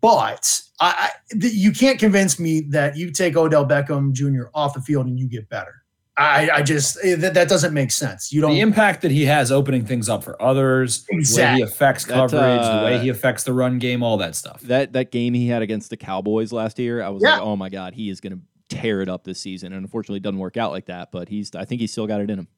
[0.00, 4.44] But I, I, you can't convince me that you take Odell Beckham Jr.
[4.54, 5.82] off the field and you get better.
[6.16, 8.32] I, I just eh, that, that doesn't make sense.
[8.32, 11.42] You don't the impact that he has opening things up for others, Exactly.
[11.44, 14.16] the way he affects That's, coverage, the way uh, he affects the run game, all
[14.18, 14.60] that stuff.
[14.62, 17.32] That that game he had against the Cowboys last year, I was Yeah.
[17.34, 18.40] like, oh my god, he is going to
[18.76, 19.72] tear it up this season.
[19.72, 21.10] And unfortunately, it doesn't work out like that.
[21.10, 22.48] But he's, I think he's still got it in him.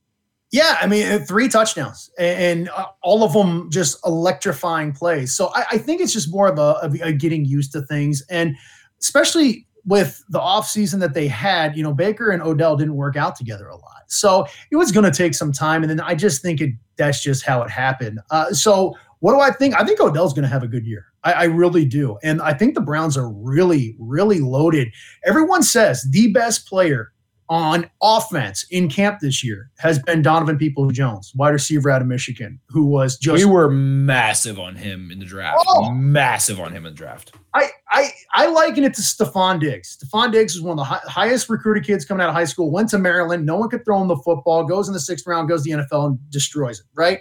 [0.53, 5.35] Yeah, I mean, uh, three touchdowns and, and uh, all of them just electrifying plays.
[5.35, 8.23] So I, I think it's just more of a, of a getting used to things.
[8.31, 8.57] And
[9.01, 13.37] especially with the offseason that they had, you know, Baker and Odell didn't work out
[13.37, 14.03] together a lot.
[14.09, 15.83] So it was going to take some time.
[15.83, 18.21] And then I just think it, that's just how it happened.
[18.31, 19.75] Uh, so what do I think?
[19.75, 21.07] I think Odell's going to have a good year.
[21.25, 22.19] I, I really do.
[22.23, 24.89] And I think the Browns are really, really loaded.
[25.25, 27.13] Everyone says the best player
[27.49, 32.09] on offense in camp this year has been Donovan People Jones, wide receiver out of
[32.09, 35.65] Michigan, who was just we were massive on him in the draft.
[35.69, 35.91] Oh.
[35.93, 37.33] Massive on him in the draft.
[37.55, 39.97] I, I I liken it to Stefon Diggs.
[39.97, 42.71] Stefon Diggs is one of the hi- highest recruited kids coming out of high school.
[42.71, 43.47] Went to Maryland.
[43.47, 44.65] No one could throw him the football.
[44.65, 45.49] Goes in the sixth round.
[45.49, 46.87] Goes to the NFL and destroys it.
[46.95, 47.21] Right.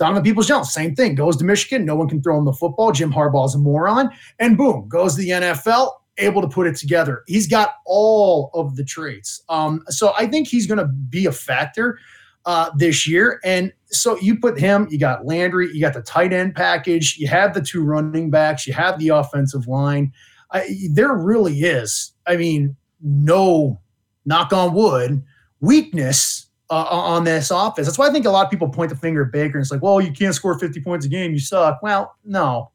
[0.00, 1.14] Donovan Peoples Jones, same thing.
[1.14, 1.84] Goes to Michigan.
[1.84, 2.90] No one can throw him the football.
[2.90, 4.08] Jim Harbaugh's a moron.
[4.38, 5.92] And boom, goes to the NFL.
[6.20, 7.22] Able to put it together.
[7.26, 9.42] He's got all of the traits.
[9.48, 11.98] Um, so I think he's going to be a factor
[12.46, 13.40] uh, this year.
[13.44, 17.28] And so you put him, you got Landry, you got the tight end package, you
[17.28, 20.12] have the two running backs, you have the offensive line.
[20.52, 23.80] I, there really is, I mean, no
[24.24, 25.22] knock on wood
[25.60, 27.86] weakness uh, on this offense.
[27.86, 29.70] That's why I think a lot of people point the finger at Baker and it's
[29.70, 31.80] like, well, you can't score 50 points a game, you suck.
[31.82, 32.70] Well, no.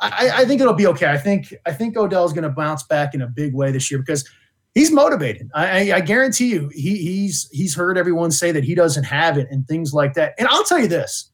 [0.00, 1.10] I, I think it'll be okay.
[1.10, 3.98] I think I think Odell's going to bounce back in a big way this year
[3.98, 4.28] because
[4.74, 5.50] he's motivated.
[5.54, 9.48] I, I, guarantee you, he, he's he's heard everyone say that he doesn't have it
[9.50, 10.34] and things like that.
[10.38, 11.30] And I'll tell you this: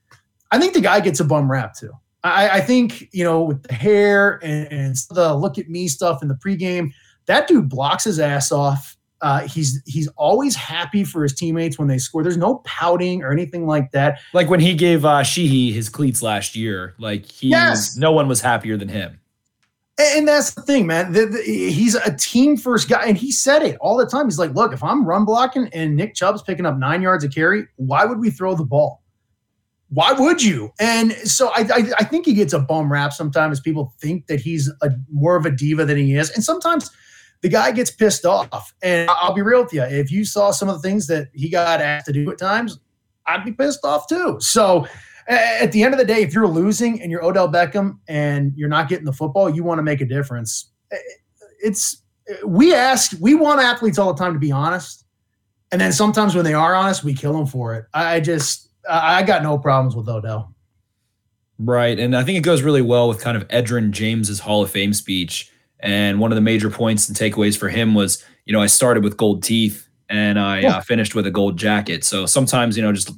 [0.50, 1.90] I think the guy gets a bum rap too.
[2.22, 6.22] I, I think you know with the hair and, and the look at me stuff
[6.22, 6.90] in the pregame,
[7.26, 8.96] that dude blocks his ass off.
[9.24, 12.22] Uh, he's he's always happy for his teammates when they score.
[12.22, 14.18] There's no pouting or anything like that.
[14.34, 17.96] Like when he gave uh, Sheehy his cleats last year, like he, Yes.
[17.96, 19.18] no one was happier than him.
[19.98, 21.12] And that's the thing, man.
[21.12, 24.26] The- the- he's a team first guy, and he said it all the time.
[24.26, 27.28] He's like, "Look, if I'm run blocking and Nick Chubb's picking up nine yards a
[27.28, 29.02] carry, why would we throw the ball?
[29.88, 33.60] Why would you?" And so I, I, I think he gets a bum rap sometimes.
[33.60, 36.90] People think that he's a more of a diva than he is, and sometimes
[37.44, 38.72] the guy gets pissed off.
[38.82, 41.50] And I'll be real with you: if you saw some of the things that he
[41.50, 42.80] got asked to do at times,
[43.26, 44.38] I'd be pissed off too.
[44.40, 44.88] So
[45.28, 48.70] at the end of the day, if you're losing and you're Odell Beckham and you're
[48.70, 50.70] not getting the football, you want to make a difference.
[51.62, 52.02] It's
[52.46, 55.04] we ask, we want athletes all the time to be honest,
[55.70, 57.84] and then sometimes when they are honest, we kill them for it.
[57.92, 60.54] I just, I I got no problems with Odell.
[61.58, 61.98] Right.
[61.98, 64.94] And I think it goes really well with kind of Edgerrin James's Hall of Fame
[64.94, 65.50] speech.
[65.84, 69.04] And one of the major points and takeaways for him was, you know, I started
[69.04, 70.76] with gold teeth and I Yeah.
[70.78, 72.04] uh, finished with a gold jacket.
[72.04, 73.10] So sometimes, you know, just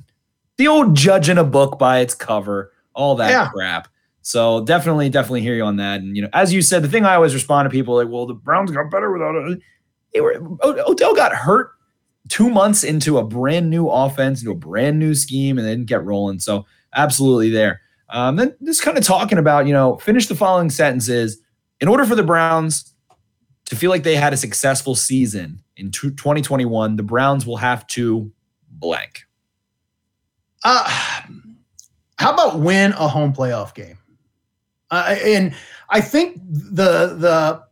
[0.59, 3.49] the old judging a book by its cover, all that Yeah.
[3.51, 3.89] crap.
[4.23, 6.01] So definitely, definitely hear you on that.
[6.01, 8.27] And you know, as you said, the thing I always respond to people like, well,
[8.27, 9.61] the Browns got better without it.
[10.13, 11.71] They were Odell got hurt
[12.29, 15.87] two months into a brand new offense, into a brand new scheme, and they didn't
[15.87, 16.41] get rolling.
[16.41, 17.81] So absolutely there.
[18.11, 21.39] Um, then just kind of talking about, you know, finish the following sentences.
[21.81, 22.95] In order for the Browns
[23.67, 28.31] to feel like they had a successful season in 2021, the Browns will have to
[28.71, 29.25] blank.
[30.65, 30.85] Uh,
[32.19, 33.99] how about win a home playoff game?
[34.91, 35.55] Uh, and
[35.91, 37.63] I think the the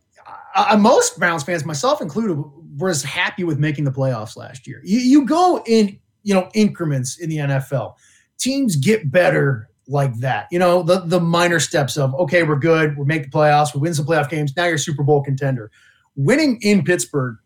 [0.55, 2.41] uh, most Browns fans, myself included,
[2.77, 4.81] was happy with making the playoffs last year.
[4.83, 7.95] You, you go in, you know, increments in the NFL.
[8.37, 10.47] Teams get better like that.
[10.51, 13.81] You know, the the minor steps of okay, we're good, we make the playoffs, we
[13.81, 14.53] win some playoff games.
[14.55, 15.71] Now you're Super Bowl contender.
[16.15, 17.37] Winning in Pittsburgh,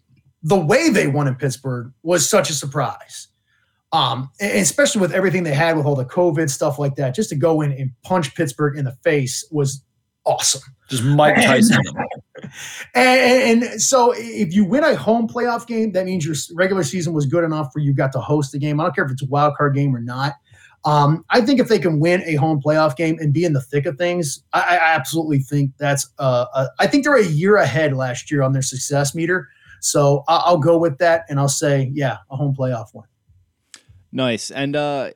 [0.43, 3.27] the way they won in Pittsburgh was such a surprise.
[3.91, 7.35] Um, especially with everything they had with all the COVID stuff like that, just to
[7.35, 9.83] go in and punch Pittsburgh in the face was
[10.25, 10.61] awesome.
[10.89, 11.79] Just Mike Tyson.
[12.93, 17.13] and, and, so if you win a home playoff game, that means your regular season
[17.13, 18.79] was good enough for you got to host the game.
[18.79, 20.35] I don't care if it's a wild card game or not.
[20.85, 23.61] Um, I think if they can win a home playoff game and be in the
[23.61, 26.09] thick of things, I, I absolutely think that's.
[26.19, 29.49] Uh, uh, I think they're a year ahead last year on their success meter.
[29.81, 33.05] So I'll, I'll go with that, and I'll say, yeah, a home playoff win.
[34.11, 34.51] Nice.
[34.51, 35.11] And uh,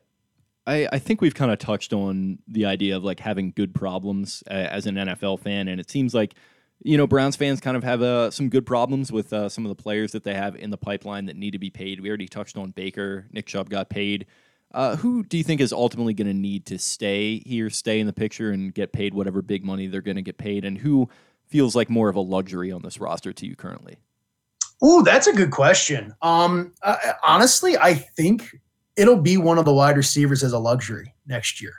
[0.65, 4.43] I, I think we've kind of touched on the idea of like having good problems
[4.49, 6.35] uh, as an NFL fan, and it seems like
[6.81, 9.69] you know Browns fans kind of have uh, some good problems with uh, some of
[9.69, 11.99] the players that they have in the pipeline that need to be paid.
[11.99, 13.27] We already touched on Baker.
[13.31, 14.25] Nick Chubb got paid.
[14.73, 18.07] Uh, who do you think is ultimately going to need to stay here, stay in
[18.07, 20.65] the picture, and get paid whatever big money they're going to get paid?
[20.65, 21.09] And who
[21.45, 23.97] feels like more of a luxury on this roster to you currently?
[24.83, 26.13] Ooh, that's a good question.
[26.21, 28.55] Um, uh, honestly, I think
[28.95, 31.73] it'll be one of the wide receivers as a luxury next year.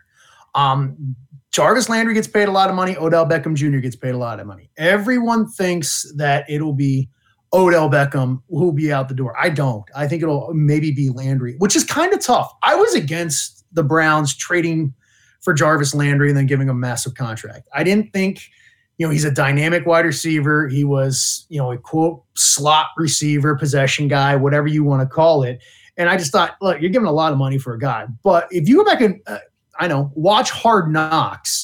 [0.55, 1.17] Um,
[1.51, 2.97] Jarvis Landry gets paid a lot of money.
[2.97, 3.79] Odell Beckham Jr.
[3.79, 4.71] gets paid a lot of money.
[4.77, 7.09] Everyone thinks that it'll be
[7.55, 9.35] Odell Beckham who'll be out the door.
[9.41, 9.85] I don't.
[9.95, 12.53] I think it'll maybe be Landry, which is kind of tough.
[12.63, 14.93] I was against the Browns trading
[15.41, 17.69] for Jarvis Landry and then giving him a massive contract.
[17.73, 18.51] I didn't think,
[18.99, 20.69] you know, he's a dynamic wide receiver.
[20.69, 25.45] He was, you know, a quote slot receiver, possession guy, whatever you want to call
[25.45, 25.63] it.
[25.97, 28.07] And I just thought, look, you're giving a lot of money for a guy.
[28.25, 29.39] But if you go back and, uh,
[29.79, 31.64] I know, watch Hard Knocks,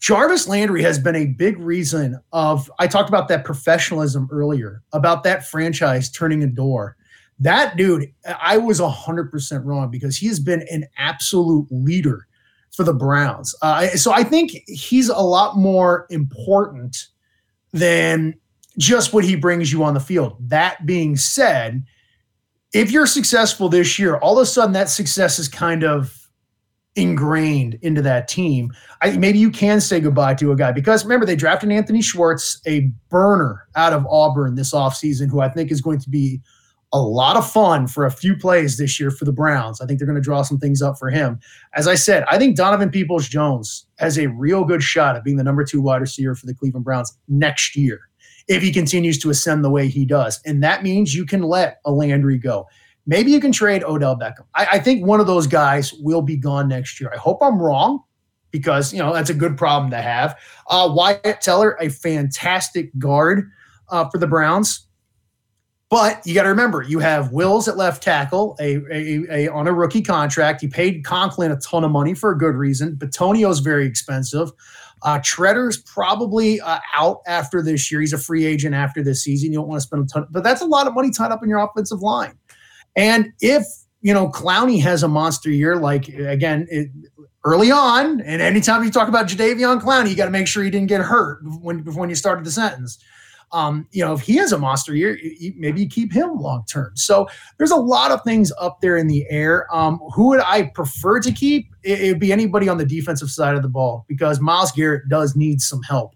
[0.00, 5.22] Jarvis Landry has been a big reason of I talked about that professionalism earlier, about
[5.24, 6.96] that franchise turning a door.
[7.38, 12.26] That dude, I was 100% wrong because he has been an absolute leader
[12.72, 13.54] for the Browns.
[13.62, 17.08] Uh, so I think he's a lot more important
[17.72, 18.34] than
[18.78, 20.36] just what he brings you on the field.
[20.40, 21.84] That being said,
[22.72, 26.19] if you're successful this year, all of a sudden that success is kind of
[26.96, 28.72] ingrained into that team.
[29.00, 32.60] I, maybe you can say goodbye to a guy because remember they drafted Anthony Schwartz,
[32.66, 36.40] a burner out of Auburn this offseason, who I think is going to be
[36.92, 39.80] a lot of fun for a few plays this year for the Browns.
[39.80, 41.38] I think they're going to draw some things up for him.
[41.74, 45.36] As I said, I think Donovan Peoples Jones has a real good shot at being
[45.36, 48.00] the number two wide receiver for the Cleveland Browns next year
[48.48, 50.40] if he continues to ascend the way he does.
[50.44, 52.66] And that means you can let a Landry go.
[53.06, 54.44] Maybe you can trade Odell Beckham.
[54.54, 57.10] I, I, think one of those guys will be gone next year.
[57.12, 58.02] I hope I'm wrong
[58.50, 60.38] because, you know, that's a good problem to have.
[60.68, 63.50] Uh, Wyatt Teller, a fantastic guard
[63.88, 64.86] uh, for the Browns.
[65.88, 69.66] But you got to remember, you have Wills at left tackle, a, a, a, on
[69.66, 70.62] a rookie contract.
[70.62, 72.94] You paid Conklin a ton of money for a good reason.
[72.94, 74.52] Bitonio's very expensive.
[75.02, 78.00] Uh, Tretter's probably uh, out after this year.
[78.00, 79.52] He's a free agent after this season.
[79.52, 81.42] You don't want to spend a ton, but that's a lot of money tied up
[81.42, 82.38] in your offensive line.
[82.96, 83.64] And if
[84.02, 86.88] you know Clowney has a monster year, like again it,
[87.44, 90.70] early on, and anytime you talk about Jadeveon Clowney, you got to make sure he
[90.70, 92.98] didn't get hurt when when you started the sentence.
[93.52, 95.18] Um, you know, if he has a monster year,
[95.56, 96.92] maybe you keep him long term.
[96.94, 97.28] So
[97.58, 99.66] there's a lot of things up there in the air.
[99.74, 101.66] Um, who would I prefer to keep?
[101.82, 105.34] It would be anybody on the defensive side of the ball because Myles Garrett does
[105.34, 106.14] need some help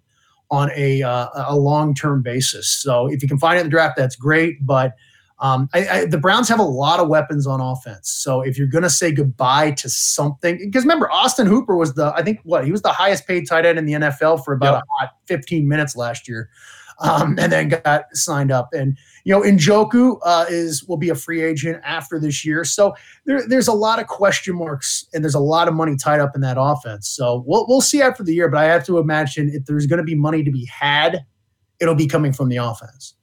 [0.50, 2.68] on a uh, a long term basis.
[2.68, 4.64] So if you can find it in the draft, that's great.
[4.64, 4.94] But
[5.40, 8.10] um, I, I, the Browns have a lot of weapons on offense.
[8.10, 12.12] So if you're going to say goodbye to something, because remember, Austin Hooper was the,
[12.14, 14.84] I think, what, he was the highest paid tight end in the NFL for about
[15.00, 15.10] yep.
[15.26, 16.50] 15 minutes last year.
[17.00, 18.68] Um, and then got signed up.
[18.72, 22.64] And, you know, Njoku uh, is, will be a free agent after this year.
[22.64, 22.94] So
[23.26, 26.36] there, there's a lot of question marks and there's a lot of money tied up
[26.36, 27.08] in that offense.
[27.08, 29.98] So we'll, we'll see after the year, but I have to imagine if there's going
[29.98, 31.26] to be money to be had,
[31.80, 33.16] it'll be coming from the offense.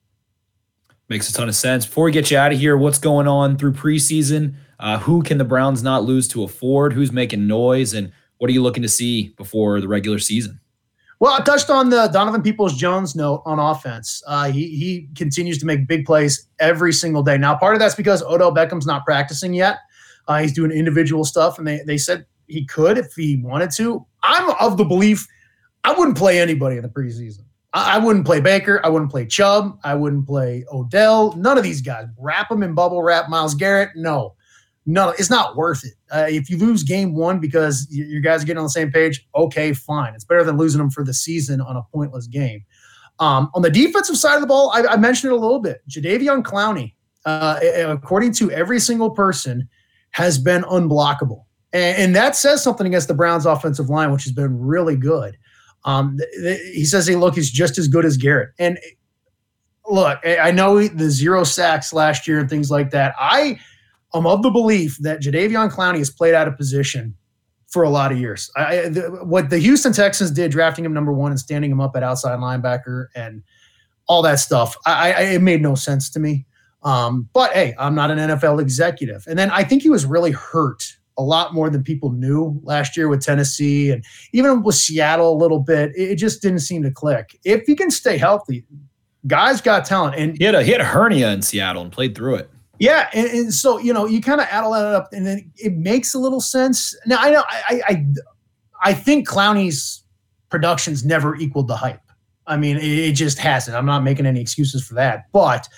[1.12, 1.86] Makes a ton of sense.
[1.86, 4.54] Before we get you out of here, what's going on through preseason?
[4.80, 6.94] Uh, who can the Browns not lose to afford?
[6.94, 7.94] Who's making noise?
[7.94, 10.62] And what are you looking to see before the regular season?
[11.20, 14.24] Well, I touched on the Donovan Peoples Jones note on offense.
[14.26, 17.38] Uh, he he continues to make big plays every single day.
[17.38, 19.80] Now, part of that's because Odell Beckham's not practicing yet.
[20.30, 24.06] Uh, he's doing individual stuff, and they they said he could if he wanted to.
[24.24, 25.28] I'm of the belief
[25.84, 27.44] I wouldn't play anybody in the preseason.
[27.74, 28.82] I, wouldn't play Baker.
[28.84, 29.80] I wouldn't play Chubb.
[29.84, 31.34] I wouldn't play Odell.
[31.38, 32.06] None of these guys.
[32.18, 33.30] Wrap them in bubble wrap.
[33.30, 33.90] Myles Garrett.
[33.96, 34.36] No,
[34.86, 35.94] no, it's not worth it.
[36.12, 39.28] Uh, if you lose game one because you, guys are getting on the same page,
[39.36, 40.16] okay, fine.
[40.16, 42.66] It's better than losing them for the season on a pointless game.
[43.20, 45.82] Um, on the defensive side of the ball, I, I mentioned it a little bit.
[45.88, 46.96] Jadeveon Clowney,
[47.26, 49.70] uh, according to every single person,
[50.12, 51.44] has been unblockable.
[51.72, 55.38] And, and, that says something against the Browns' offensive line, which has been really good.
[55.86, 56.20] Um,
[56.74, 58.52] he says, hey, look, he's just as good as Garrett.
[58.60, 58.78] And
[59.90, 63.16] look, I know the zero sacks last year and things like that.
[63.20, 63.60] I
[64.14, 67.16] am of the belief that Jadeveon Clowney has played out of position
[67.68, 68.52] for a lot of years.
[68.56, 68.88] I,
[69.24, 72.38] what the Houston Texans did, drafting him number one and standing him up at outside
[72.40, 73.42] linebacker and
[74.08, 76.46] all that stuff, I, I it made no sense to me.
[76.84, 79.26] Um, but hey, I'm not an NFL executive.
[79.28, 82.98] And then I think he was really hurt a lot more than people knew last
[82.98, 84.04] year with Tennessee and
[84.34, 85.92] even with Seattle a little bit.
[85.96, 87.40] It just didn't seem to click.
[87.44, 88.66] If he can stay healthy,
[89.28, 90.16] guys got talent.
[90.16, 92.50] And he had a he had a hernia in Seattle and played through it.
[92.80, 95.52] Yeah, and, and so you know you kind of add all that up, and then
[95.56, 96.98] it makes a little sense.
[97.06, 98.06] Now I know I I
[98.84, 100.04] I think Clowney's
[100.50, 102.02] productions never equaled the hype.
[102.48, 103.78] I mean, it just hasn't.
[103.78, 105.70] I'm not making any excuses for that, but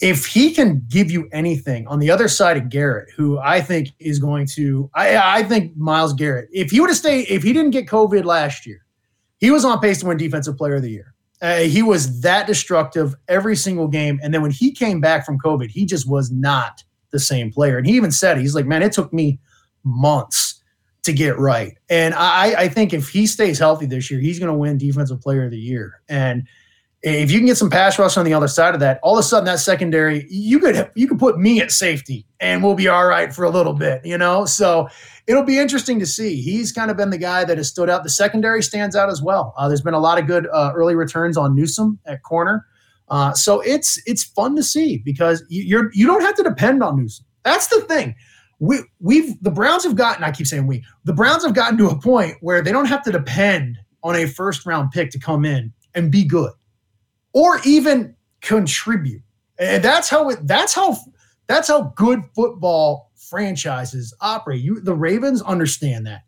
[0.00, 3.90] if he can give you anything on the other side of Garrett, who I think
[3.98, 7.52] is going to, I, I think Myles Garrett, if he would have stayed, if he
[7.52, 8.84] didn't get COVID last year,
[9.38, 11.14] he was on pace to win Defensive Player of the Year.
[11.42, 14.18] Uh, he was that destructive every single game.
[14.22, 17.76] And then when he came back from COVID, he just was not the same player.
[17.76, 19.38] And he even said, he's like, man, it took me
[19.84, 20.62] months
[21.02, 21.76] to get right.
[21.90, 25.20] And I, I think if he stays healthy this year, he's going to win Defensive
[25.20, 26.00] Player of the Year.
[26.08, 26.48] And
[27.04, 29.18] if you can get some pass rush on the other side of that, all of
[29.18, 32.88] a sudden that secondary, you could you could put me at safety and we'll be
[32.88, 34.46] all right for a little bit, you know.
[34.46, 34.88] So
[35.26, 36.40] it'll be interesting to see.
[36.40, 38.04] He's kind of been the guy that has stood out.
[38.04, 39.52] The secondary stands out as well.
[39.58, 42.66] Uh, there's been a lot of good uh, early returns on Newsome at corner,
[43.08, 46.96] uh, so it's it's fun to see because you're you don't have to depend on
[46.96, 47.26] Newsome.
[47.42, 48.14] That's the thing.
[48.60, 50.24] We we've the Browns have gotten.
[50.24, 50.82] I keep saying we.
[51.04, 54.24] The Browns have gotten to a point where they don't have to depend on a
[54.26, 56.52] first round pick to come in and be good
[57.34, 59.22] or even contribute.
[59.58, 60.96] And that's how it that's how
[61.46, 64.62] that's how good football franchises operate.
[64.62, 66.22] You the Ravens understand that.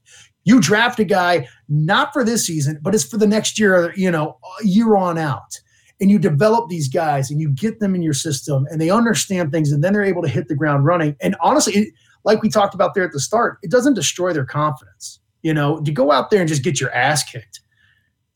[0.45, 4.11] You draft a guy not for this season, but it's for the next year, you
[4.11, 5.59] know, year on out.
[6.01, 9.51] And you develop these guys and you get them in your system and they understand
[9.51, 11.17] things and then they're able to hit the ground running.
[11.21, 11.95] And honestly, it,
[12.25, 15.21] like we talked about there at the start, it doesn't destroy their confidence.
[15.43, 17.61] You know, to go out there and just get your ass kicked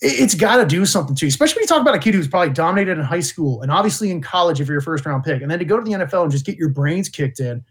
[0.01, 2.29] it's got to do something to you, especially when you talk about a kid who's
[2.29, 5.43] probably dominated in high school and obviously in college if you're a first round pick,
[5.43, 7.63] and then to go to the NFL and just get your brains kicked in.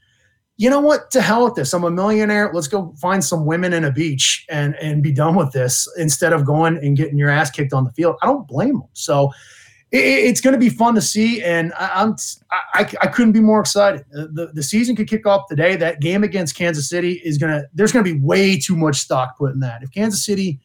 [0.58, 1.10] You know what?
[1.12, 1.74] To hell with this.
[1.74, 2.52] I'm a millionaire.
[2.54, 6.34] Let's go find some women in a beach and and be done with this instead
[6.34, 8.18] of going and getting your ass kicked on the field.
[8.22, 8.90] I don't blame them.
[8.94, 9.32] So
[9.92, 12.16] it, it's going to be fun to see, and I, am
[12.52, 14.04] I, I couldn't be more excited.
[14.12, 15.78] The, the season could kick off today.
[15.78, 17.64] That game against Kansas City is gonna.
[17.74, 19.82] There's going to be way too much stock put in that.
[19.82, 20.60] If Kansas City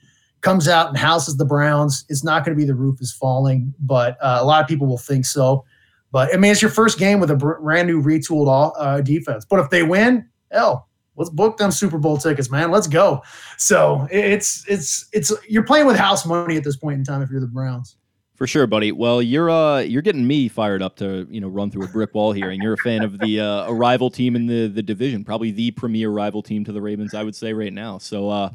[0.44, 2.04] comes out and houses the Browns.
[2.08, 4.86] It's not going to be the roof is falling, but uh, a lot of people
[4.86, 5.64] will think so.
[6.12, 9.44] But I mean, it's your first game with a brand new retooled all, uh, defense.
[9.44, 12.70] But if they win, hell, let's book them Super Bowl tickets, man.
[12.70, 13.22] Let's go.
[13.58, 17.30] So it's it's it's you're playing with house money at this point in time if
[17.30, 17.96] you're the Browns.
[18.36, 18.92] For sure, buddy.
[18.92, 22.14] Well, you're uh you're getting me fired up to you know run through a brick
[22.14, 24.82] wall here, and you're a fan of the uh, a rival team in the the
[24.82, 27.98] division, probably the premier rival team to the Ravens, I would say right now.
[27.98, 28.50] So uh,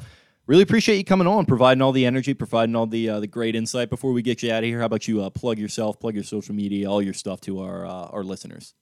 [0.49, 3.55] really appreciate you coming on, providing all the energy, providing all the uh, the great
[3.55, 3.89] insight.
[3.89, 6.23] Before we get you out of here, how about you uh, plug yourself, plug your
[6.23, 8.73] social media, all your stuff to our uh, our listeners?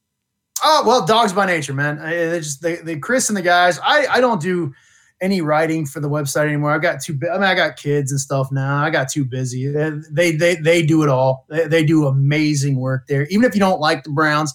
[0.64, 1.98] Oh well, Dawgs by Nature, man.
[2.00, 3.78] I, they just they, they Chris and the guys.
[3.84, 4.72] I I don't do
[5.20, 6.72] any writing for the website anymore.
[6.72, 7.18] I've got too.
[7.30, 8.82] I mean, I got kids and stuff now.
[8.82, 9.68] I got too busy.
[9.68, 11.44] They they they do it all.
[11.50, 13.26] They, they do amazing work there.
[13.26, 14.54] Even if you don't like the Browns,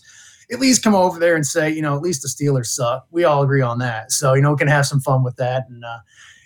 [0.52, 3.06] at least come over there and say, you know, at least the Steelers suck.
[3.12, 4.12] We all agree on that.
[4.12, 5.86] So you know, we can have some fun with that and.
[5.86, 6.00] uh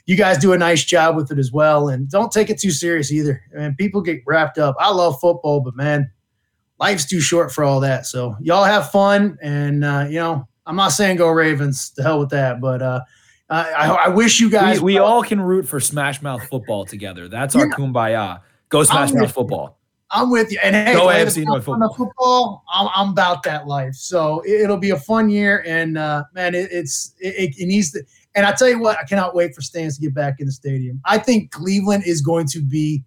[0.07, 1.89] you guys do a nice job with it as well.
[1.89, 3.41] And don't take it too serious either.
[3.55, 4.75] I mean, people get wrapped up.
[4.79, 6.09] I love football, but man,
[6.79, 8.05] life's too short for all that.
[8.05, 9.37] So y'all have fun.
[9.41, 12.61] And, uh, you know, I'm not saying go Ravens, to hell with that.
[12.61, 13.01] But uh,
[13.49, 14.81] I, I, wish you guys.
[14.81, 17.27] We, we all can root for Smash Mouth football together.
[17.27, 18.41] That's our kumbaya.
[18.69, 19.77] Go Smash Mouth football.
[20.09, 20.59] I'm with you.
[20.63, 21.93] And hey, go AFC North football.
[21.93, 23.95] football I'm, I'm, about that life.
[23.95, 25.63] So it, will be a fun year.
[25.67, 28.03] And uh, man, it, it's it, it, needs to.
[28.37, 30.51] And I tell you what, I cannot wait for Stans to get back in the
[30.51, 31.01] stadium.
[31.05, 33.03] I think Cleveland is going to be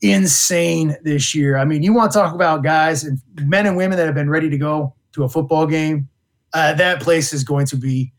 [0.00, 1.56] insane this year.
[1.56, 4.30] I mean, you want to talk about guys and men and women that have been
[4.30, 6.08] ready to go to a football game.
[6.54, 8.12] Uh, that place is going to be.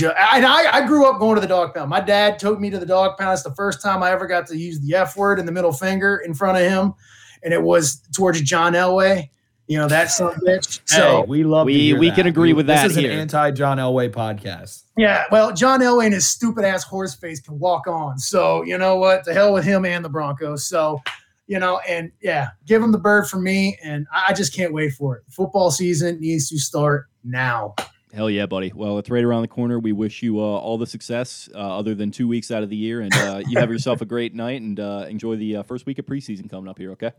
[0.00, 1.90] And I, I grew up going to the Dawg Pound.
[1.90, 3.34] My dad took me to the Dawg Pound.
[3.34, 5.74] It's the first time I ever got to use the F word and the middle
[5.74, 6.94] finger in front of him,
[7.42, 9.28] and it was towards John Elway.
[9.68, 10.80] You know that son bitch.
[10.84, 11.66] So hey, we love.
[11.66, 12.16] We we that.
[12.16, 12.82] can agree with that.
[12.82, 13.12] This is here.
[13.12, 14.82] an anti John Elway podcast.
[14.96, 18.18] Yeah, well, John Elway and his stupid ass horse face can walk on.
[18.18, 19.24] So you know what?
[19.24, 20.66] The hell with him and the Broncos.
[20.66, 21.00] So
[21.46, 23.78] you know, and yeah, give him the bird for me.
[23.82, 25.22] And I just can't wait for it.
[25.28, 27.74] Football season needs to start now.
[28.12, 28.72] Hell yeah, buddy.
[28.74, 29.78] Well, it's right around the corner.
[29.78, 32.76] We wish you uh, all the success, uh, other than two weeks out of the
[32.76, 35.86] year, and uh, you have yourself a great night and uh, enjoy the uh, first
[35.86, 36.92] week of preseason coming up here.
[36.92, 37.12] Okay.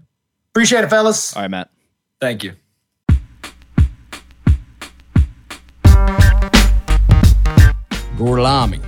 [0.52, 1.36] Appreciate it, fellas.
[1.36, 1.72] All right, Matt.
[2.24, 2.54] Thank you.
[8.16, 8.80] Gorlami.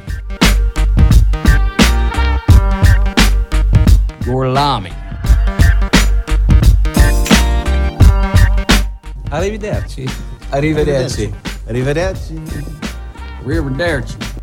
[4.23, 4.91] Gorlami.
[9.31, 10.07] Arrivederci.
[10.51, 11.33] Arrivederci.
[11.67, 12.41] Arrivederci.
[13.43, 14.34] Arrivederci.